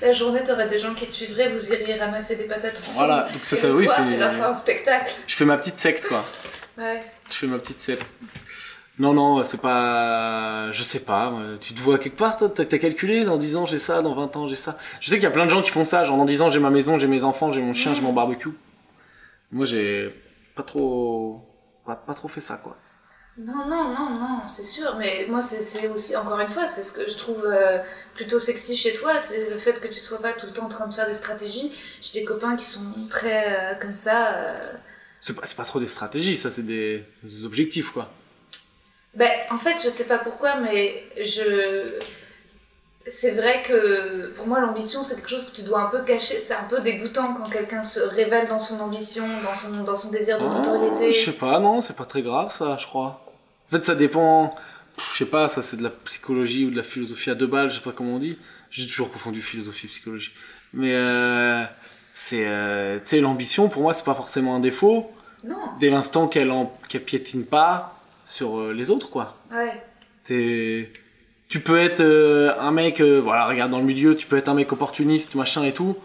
[0.01, 3.05] La journée, t'aurais des gens qui te suivraient, vous iriez ramasser des patates ensemble.
[3.07, 4.07] Voilà, donc Et ça, le oui, c'est.
[4.07, 5.11] tu leur fais un spectacle.
[5.27, 6.23] Je fais ma petite secte quoi.
[6.77, 7.01] Ouais.
[7.29, 8.01] Je fais ma petite secte.
[8.99, 10.71] Non, non, c'est pas.
[10.73, 11.29] Je sais pas.
[11.31, 11.57] moi.
[11.61, 14.35] Tu te vois quelque part, toi T'as calculé Dans 10 ans, j'ai ça, dans 20
[14.35, 14.77] ans, j'ai ça.
[14.99, 16.03] Je sais qu'il y a plein de gens qui font ça.
[16.03, 18.11] Genre, dans 10 ans, j'ai ma maison, j'ai mes enfants, j'ai mon chien, j'ai mon
[18.13, 18.49] barbecue.
[19.51, 20.13] Moi, j'ai
[20.55, 21.41] pas trop.
[21.85, 22.75] Pas, pas trop fait ça, quoi.
[23.37, 24.95] Non, non, non, non, c'est sûr.
[24.99, 27.79] Mais moi, c'est- aussi, encore une fois, c'est ce que je trouve euh,
[28.15, 29.17] plutôt sexy chez toi.
[29.21, 31.13] C'est le fait que tu sois pas tout le temps en train de faire des
[31.13, 31.71] stratégies.
[32.01, 34.35] J'ai des copains qui sont très euh, comme ça.
[34.35, 34.59] euh,
[35.21, 38.11] C'est pas, pas trop des stratégies, ça, c'est des, des objectifs, quoi.
[39.15, 41.99] Ben, en fait, je sais pas pourquoi, mais je.
[43.07, 46.37] C'est vrai que pour moi, l'ambition, c'est quelque chose que tu dois un peu cacher.
[46.37, 50.11] C'est un peu dégoûtant quand quelqu'un se révèle dans son ambition, dans son, dans son
[50.11, 51.11] désir de Ah, notoriété.
[51.11, 53.25] je sais pas, non, c'est pas très grave, ça, je crois.
[53.67, 54.53] En fait, ça dépend.
[55.13, 57.71] Je sais pas, ça, c'est de la psychologie ou de la philosophie à deux balles,
[57.71, 58.37] je sais pas comment on dit.
[58.69, 60.31] J'ai toujours confondu philosophie et psychologie.
[60.73, 61.63] Mais euh,
[62.11, 62.45] c'est.
[62.45, 65.09] euh, tu sais, l'ambition, pour moi, c'est pas forcément un défaut.
[65.45, 66.77] Non, Dès l'instant qu'elle en...
[66.89, 67.95] qu'elle piétine pas
[68.29, 69.35] sur euh, les autres, quoi.
[69.51, 69.81] ouais.
[70.23, 70.91] T'es-
[71.47, 74.49] Tu peux être euh, un mec, euh, voilà, regarde dans le milieu, tu peux être
[74.49, 75.95] un mec opportuniste, machin et tout.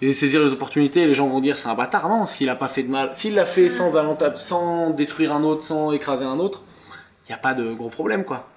[0.00, 1.06] et saisir les opportunités.
[1.06, 2.08] Les gens vont dire c'est un bâtard.
[2.08, 3.90] Non, s'il a pas fait de mal, s'il l'a fait sans,
[4.36, 6.62] sans détruire un autre, sans écraser un autre,
[7.26, 8.48] il n'y a pas de gros problème quoi.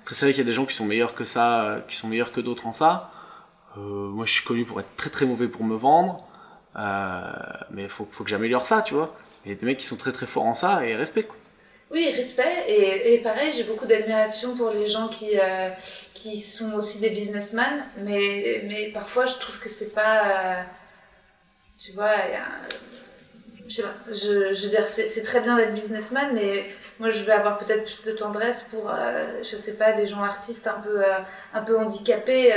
[0.00, 2.08] Après, c'est vrai qu'il y a des gens qui sont meilleurs que ça, qui sont
[2.08, 3.10] meilleurs que d'autres en ça.
[3.76, 6.16] Euh, moi, je suis connu pour être très très mauvais pour me vendre.
[7.70, 9.14] Mais il faut, faut que j'améliore ça, tu vois.
[9.44, 11.24] Il y a des mecs qui sont très très forts en ça et respect.
[11.24, 11.36] Quoi.
[11.90, 12.64] Oui, respect.
[12.68, 15.70] Et, et pareil, j'ai beaucoup d'admiration pour les gens qui, euh,
[16.14, 17.86] qui sont aussi des businessmen.
[17.98, 20.64] Mais, mais parfois, je trouve que c'est pas.
[21.78, 22.48] tu vois, y a
[23.68, 26.64] je, je, je veux dire, c'est très bien d'être businessman, mais
[26.98, 30.22] moi, je vais avoir peut-être plus de tendresse pour, euh, je sais pas, des gens
[30.22, 31.18] artistes un peu, euh,
[31.54, 32.52] un peu handicapés.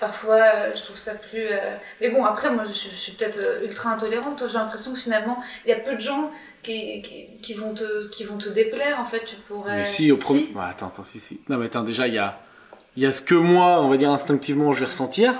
[0.00, 1.46] Parfois, euh, je trouve ça plus.
[1.46, 1.58] euh,
[2.00, 4.38] Mais bon, après, moi, je, je suis peut-être ultra intolérante.
[4.38, 6.30] Toi, J'ai l'impression que finalement, il y a peu de gens
[6.62, 8.98] qui, qui, qui vont te, qui vont te déplaire.
[9.00, 9.78] En fait, tu pourrais.
[9.78, 10.48] Mais si, au premier.
[10.54, 11.40] Ouais, attends, attends, si, si.
[11.48, 12.38] Non, mais attends, déjà, il y a,
[12.96, 15.34] y a ce que moi, on va dire instinctivement, je vais ressentir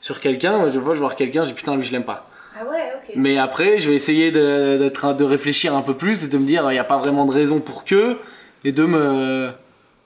[0.00, 0.70] sur quelqu'un.
[0.70, 2.28] Je vois, je voir quelqu'un, je dis putain, lui, je l'aime pas.
[2.58, 3.12] Ah ouais, ok.
[3.16, 6.46] Mais après, je vais essayer de, d'être, de réfléchir un peu plus et de me
[6.46, 8.18] dire, il n'y a pas vraiment de raison pour que.
[8.64, 9.52] Et de me.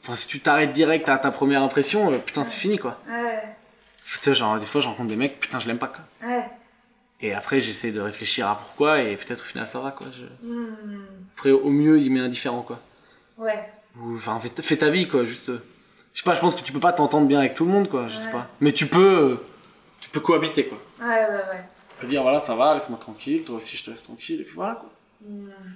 [0.03, 2.99] Enfin, si tu t'arrêtes direct à ta première impression, euh, putain, c'est fini, quoi.
[3.09, 3.43] Ouais,
[4.05, 6.29] Tu sais, genre, des fois, je rencontre des mecs, putain, je l'aime pas, quoi.
[6.29, 6.45] ouais.
[7.23, 10.07] Et après, j'essaie de réfléchir à pourquoi, et peut-être au final, ça va, quoi.
[10.17, 11.05] Je- Hmm,
[11.37, 12.81] Après, au mieux, il m'est indifférent, quoi.
[13.37, 13.69] Ouais.
[14.01, 15.51] Ou, enfin, fais, fais ta vie, quoi, juste.
[16.15, 17.89] Je sais pas, je pense que tu peux pas t'entendre bien avec tout le monde,
[17.91, 18.49] quoi, je sais pas.
[18.61, 19.19] Mais tu peux.
[19.33, 19.37] euh,
[20.01, 20.79] Tu peux cohabiter, quoi.
[20.99, 21.63] Ouais, ouais, ouais.
[22.01, 24.55] Peux dire, voilà, ça va, laisse-moi tranquille, toi aussi, je te laisse tranquille, et puis
[24.55, 24.89] voilà, quoi.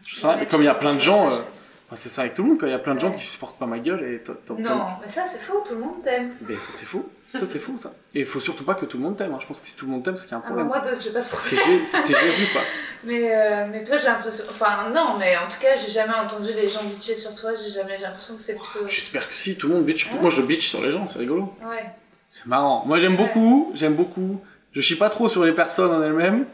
[0.06, 1.32] Je sais, mais comme il y a plein de gens.
[1.32, 1.38] euh.
[1.86, 2.68] Enfin, c'est ça avec tout le monde, quoi.
[2.68, 3.16] Il y a plein de gens Ouais.
[3.16, 4.22] qui supportent pas ma gueule, et
[4.58, 5.62] Non, mais ça, c'est faux.
[5.66, 6.32] Tout le monde t'aime.
[6.48, 7.06] Mais ça, c'est fou.
[7.34, 7.92] Ça, c'est fou, ça.
[8.14, 9.34] Et il faut surtout pas que tout le monde t'aime.
[9.34, 9.38] hein.
[9.40, 10.68] Je pense que si tout le monde t'aime, c'est qu'il y a un Ah, problème.
[10.68, 11.84] moi, de- j'ai pas ce problème.
[11.84, 12.62] C'était Jésus, quoi.
[13.04, 14.44] Mais, euh, mais toi, j'ai l'impression.
[14.48, 17.50] Enfin, non, mais en tout cas, j'ai jamais entendu des gens bitcher sur toi.
[17.54, 17.98] J'ai jamais.
[17.98, 18.86] L'impression que c'est plutôt.
[18.88, 20.06] J'espère que si, tout le monde bitch.
[20.06, 20.18] Ouais.
[20.22, 21.52] Moi, je bitch sur les gens, c'est rigolo.
[21.68, 21.84] Ouais.
[22.30, 22.84] C'est marrant.
[22.86, 24.40] Moi, j'aime beaucoup, j'aime beaucoup.
[24.74, 26.46] Je chie pas trop sur les personnes en elles-mêmes,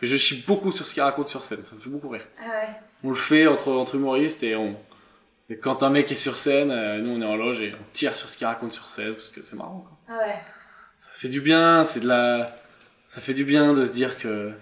[0.00, 1.62] mais je chie beaucoup sur ce qu'ils racontent sur scène.
[1.62, 2.26] Ça me fait beaucoup rire.
[2.38, 2.68] Ah ouais.
[3.02, 4.76] On le fait entre, entre humoristes et on.
[5.50, 7.84] Et quand un mec est sur scène, euh, nous on est en loge et on
[7.92, 9.86] tire sur ce qu'il raconte sur scène parce que c'est marrant.
[9.86, 10.16] Quoi.
[10.16, 10.38] Ah ouais.
[10.98, 12.46] Ça fait du bien, c'est de la.
[13.06, 14.52] Ça fait du bien de se dire que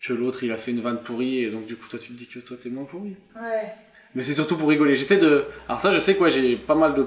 [0.00, 2.12] que l'autre il a fait une vanne pourrie et donc du coup toi tu te
[2.12, 3.16] dis que toi t'es moins pourri.
[3.34, 3.72] Ouais.
[4.14, 4.96] Mais c'est surtout pour rigoler.
[4.96, 5.44] J'essaie de.
[5.68, 7.06] Alors ça, je sais quoi, j'ai pas mal de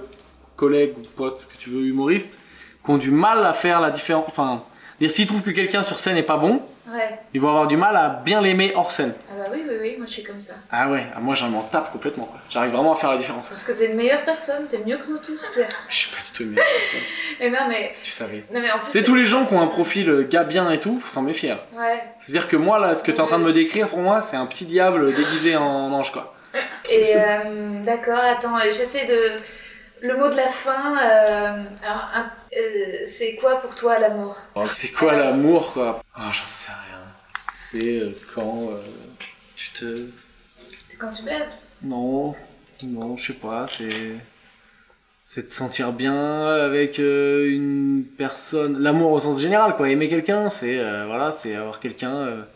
[0.56, 2.40] collègues ou potes, ce que tu veux, humoristes,
[2.84, 4.26] qui ont du mal à faire la différence.
[4.28, 4.64] Enfin,
[5.02, 7.20] dire s'ils trouvent que quelqu'un sur scène est pas bon, Ouais.
[7.34, 9.14] ils vont avoir du mal à bien l'aimer hors scène.
[9.30, 9.96] Ah bah oui, oui, oui.
[9.98, 10.56] Moi, je suis comme ça.
[10.72, 12.26] Ah ouais, ah, moi j'en m'en tape complètement.
[12.26, 12.40] quoi.
[12.50, 13.48] J'arrive vraiment à faire la différence.
[13.48, 14.66] Parce que t'es une meilleure personne.
[14.70, 15.70] T'es mieux que nous tous, Pierre.
[15.88, 17.00] Je suis pas du tout une meilleure personne,
[17.40, 17.90] Et non, mais.
[17.94, 18.44] si tu savais.
[18.54, 18.92] Non, mais en plus.
[18.92, 21.22] C'est tous les gens qui ont un profil euh, gars bien et tout, faut s'en
[21.22, 21.52] méfier.
[21.78, 22.04] Ouais.
[22.20, 24.22] C'est-à-dire que moi, là, ce que tu es en train de me décrire, pour moi,
[24.22, 26.34] c'est un petit diable déguisé en ange, quoi.
[26.90, 29.40] Et euh, d'accord, attends, euh, j'essaie de.
[30.04, 31.64] Le mot de la fin, euh,
[32.58, 34.36] euh, c'est quoi pour toi l'amour?
[34.56, 36.04] Alors, C'est quoi l'amour, quoi?
[36.16, 37.02] Ah, j'en sais rien.
[37.38, 38.82] C'est euh, quand euh,
[39.56, 40.08] tu te...
[40.90, 41.56] C'est quand tu baises?
[41.84, 42.36] Non,
[42.84, 44.16] non, je sais pas, c'est...
[45.24, 48.82] C'est de sentir bien avec une personne...
[48.82, 49.88] L'amour au sens général, quoi.
[49.88, 50.78] Aimer quelqu'un, c'est...
[51.06, 52.48] voilà, c'est avoir quelqu'un...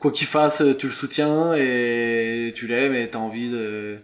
[0.00, 3.98] quoi qu'il fasse, tu le soutiens et tu l'aimes et t'as envie de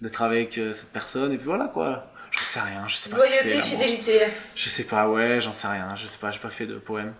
[0.00, 2.11] d'être avec cette personne et puis voilà quoi.
[2.52, 4.20] Sais rien, je sais pas ce que c'est Loyauté, fidélité.
[4.54, 7.14] Je sais pas, ouais, j'en sais rien, je sais pas, j'ai pas fait de poème.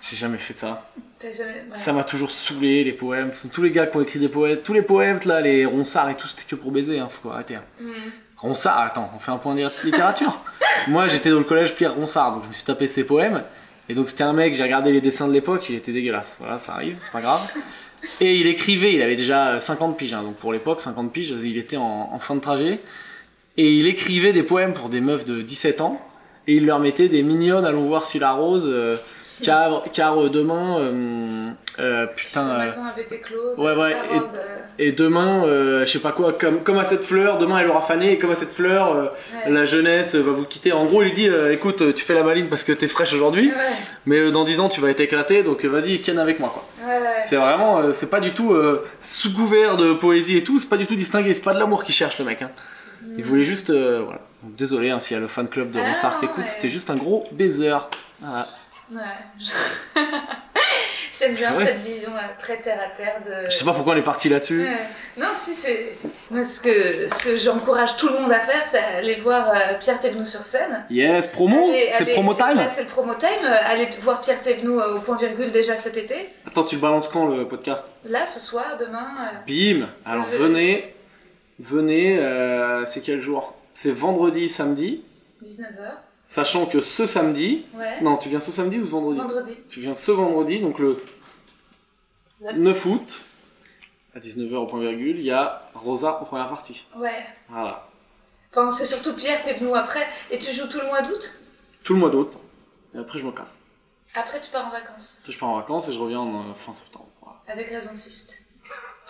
[0.00, 0.90] J'ai jamais fait ça.
[1.16, 1.62] T'as jamais.
[1.68, 1.76] voilà.
[1.80, 3.30] Ça m'a toujours saoulé les poèmes.
[3.52, 6.16] Tous les gars qui ont écrit des poèmes, tous les poèmes là, les Ronsard et
[6.16, 7.54] tout, c'était que pour baiser, hein, faut arrêter.
[7.54, 7.62] hein.
[7.80, 7.90] Mm.
[8.38, 10.40] Ronsard, attends, on fait un point de littérature.
[10.88, 13.44] Moi j'étais dans le collège Pierre Ronsard, donc je me suis tapé ses poèmes.
[13.88, 16.36] Et donc c'était un mec, j'ai regardé les dessins de l'époque, il était dégueulasse.
[16.40, 17.48] Voilà, ça arrive, c'est pas grave.
[18.20, 21.56] Et il écrivait, il avait déjà 50 piges, hein, donc pour l'époque, 50 piges, il
[21.58, 22.80] était en, en fin de trajet.
[23.58, 26.00] Et il écrivait des poèmes pour des meufs de 17 ans.
[26.48, 28.96] Et il leur mettait des mignonnes, allons voir si la rose, euh,
[29.42, 31.50] car, car euh, demain, euh,
[31.80, 33.58] euh, putain, Ce matin avait été close.
[33.58, 35.42] ouais, ouais, sa et- demain,
[35.80, 38.30] je sais pas quoi, comme, comme à cette fleur, demain elle aura fané, et comme
[38.30, 39.10] à cette fleur,
[39.44, 39.50] ouais.
[39.52, 40.70] la jeunesse va vous quitter.
[40.72, 43.50] En gros, il lui dit, écoute, tu fais la maline parce que t'es fraîche aujourd'hui,
[44.06, 46.64] mais dans 10 ans tu vas être éclaté, donc vas-y, ken avec moi, quoi.
[47.24, 48.54] C'est vraiment, c'est pas du tout
[49.00, 51.82] sous couvert de poésie et tout, c'est pas du tout distingué, c'est pas de l'amour
[51.82, 52.42] qu'il cherche le mec.
[52.42, 52.50] Hein.
[53.18, 54.20] Il voulait juste, euh, voilà.
[54.42, 56.46] Donc, désolé hein, s'il y a le fan club de Ah, Ronsard qui écoute, ouais.
[56.46, 57.74] c'était juste un gros baiser.
[58.20, 58.46] Voilà.
[58.92, 59.44] Ouais.
[61.18, 61.66] J'aime bien C'est vrai.
[61.68, 63.50] cette vision euh, très terre à terre de.
[63.50, 64.64] Je sais pas pourquoi on est parti là-dessus.
[64.64, 64.76] Ouais.
[65.16, 65.96] Non, si c'est.
[66.30, 69.78] Moi, ce que, ce que j'encourage tout le monde à faire, c'est aller voir euh,
[69.80, 70.84] Pierre Thévenoud sur scène.
[70.90, 72.56] Yes, promo, Allez- c'est allez- promo time.
[72.56, 73.28] Là, c'est le promo time.
[73.44, 76.28] Euh, Allez voir Pierre Thévenoud euh, au point virgule déjà cet été.
[76.46, 77.84] Attends, tu le balances quand le podcast?
[78.04, 79.08] Là, ce soir, demain.
[79.18, 80.94] euh, Bim Alors Je- venez,
[81.58, 83.54] venez, euh, c'est quel jour?
[83.72, 85.02] C'est vendredi, samedi
[85.42, 85.96] 19h.
[86.26, 88.00] Sachant que ce samedi, Ouais.
[88.00, 89.20] non, tu viens ce samedi ou ce vendredi?
[89.20, 89.56] Vendredi.
[89.68, 91.02] Tu viens ce vendredi, donc le
[92.54, 93.22] 9 août,
[94.14, 96.86] à 19h au point virgule, il y a Rosa en première partie.
[96.96, 97.24] Ouais.
[97.48, 97.86] Voilà.
[98.50, 100.06] Enfin, c'est surtout Pierre, t'es venu après.
[100.30, 101.38] Et tu joues tout le mois d'août?
[101.84, 102.38] Tout le mois d'août.
[102.94, 103.60] Et après, je me casse.
[104.14, 105.18] Après, tu pars en vacances.
[105.20, 107.08] Après, je pars en vacances et je reviens en euh, fin septembre.
[107.20, 107.36] Voilà.
[107.48, 108.42] Avec la dentiste.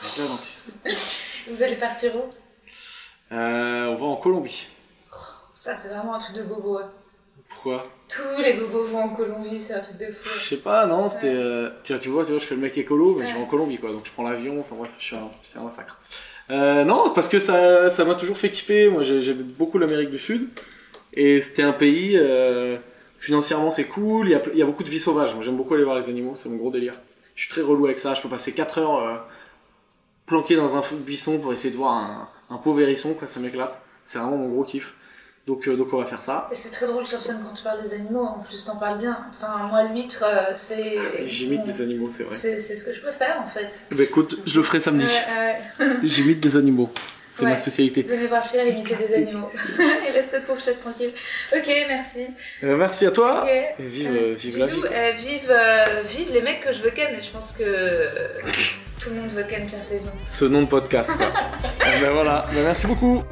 [0.01, 0.73] Avec la dentiste.
[1.49, 3.35] Vous allez partir où?
[3.35, 4.67] Euh, on va en Colombie.
[5.55, 6.79] Ça, c'est vraiment un truc de bobo.
[6.79, 6.91] hein.
[7.49, 7.87] Pourquoi?
[8.09, 10.39] Tous les bobos vont en Colombie, c'est un truc de fou.
[10.39, 11.29] Je sais pas, non, c'était.
[11.29, 11.35] Ouais.
[11.35, 13.47] euh, Tiens, tu vois, tu vois, je fais le mec écolo, mais je vais en
[13.47, 13.91] Colombie, quoi.
[13.91, 15.99] Donc je prends l'avion, enfin bref, un- c'est un massacre.
[16.51, 18.89] Euh, non, parce que ça ça m'a toujours fait kiffer.
[18.91, 20.49] Moi, j'ai- j'aime beaucoup l'Amérique du Sud.
[21.15, 22.17] Et c'était un pays.
[22.17, 22.77] euh,
[23.19, 24.27] financièrement, c'est cool.
[24.29, 25.35] Il y, a, il y a beaucoup de vie sauvage.
[25.35, 27.01] Moi, j'aime beaucoup aller voir les animaux, c'est mon gros délire.
[27.35, 28.13] Je suis très relou avec ça.
[28.15, 29.27] Je peux passer 4 heures
[30.27, 33.29] planqué dans un fond de buisson pour essayer de voir un, un pauvre hérisson, quoi.
[33.29, 33.79] Ça m'éclate.
[34.05, 34.93] C'est vraiment mon gros kiff.
[35.47, 36.49] Donc, euh, donc on va faire ça.
[36.51, 38.99] Et c'est très drôle sur scène quand tu parles des animaux, en plus t'en parles
[38.99, 39.17] bien.
[39.31, 40.99] Enfin, moi, l'huître, euh, c'est.
[41.27, 42.35] J'imite bon, des animaux, c'est vrai.
[42.35, 43.83] C'est c'est ce que je peux faire en fait.
[43.93, 45.05] Bah écoute, je le ferai samedi.
[45.05, 45.87] Ouais.
[46.03, 46.91] J'imite des animaux.
[47.29, 47.51] C'est Ouais.
[47.51, 48.03] ma spécialité.
[48.03, 49.47] Venez voir Pierre imiter des animaux.
[50.09, 51.11] Et laisse cette pauvre chaise tranquille.
[51.55, 52.27] Ok, merci.
[52.65, 53.43] Euh, merci à toi.
[53.45, 53.51] Ok.
[53.79, 54.81] Et vive, euh, vive la bisous.
[54.81, 54.89] vie.
[54.91, 57.15] Euh, vive, euh, vive les mecs que je veux ken.
[57.21, 58.07] Je pense que euh,
[59.01, 60.13] tout le monde veut ken Pierre Lézon.
[60.23, 61.11] Ce nom de podcast.
[61.17, 61.33] quoi.
[61.81, 62.47] Eh ben voilà.
[62.53, 63.23] Ben, merci beaucoup.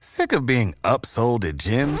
[0.00, 2.00] Sick of being upsold at gyms?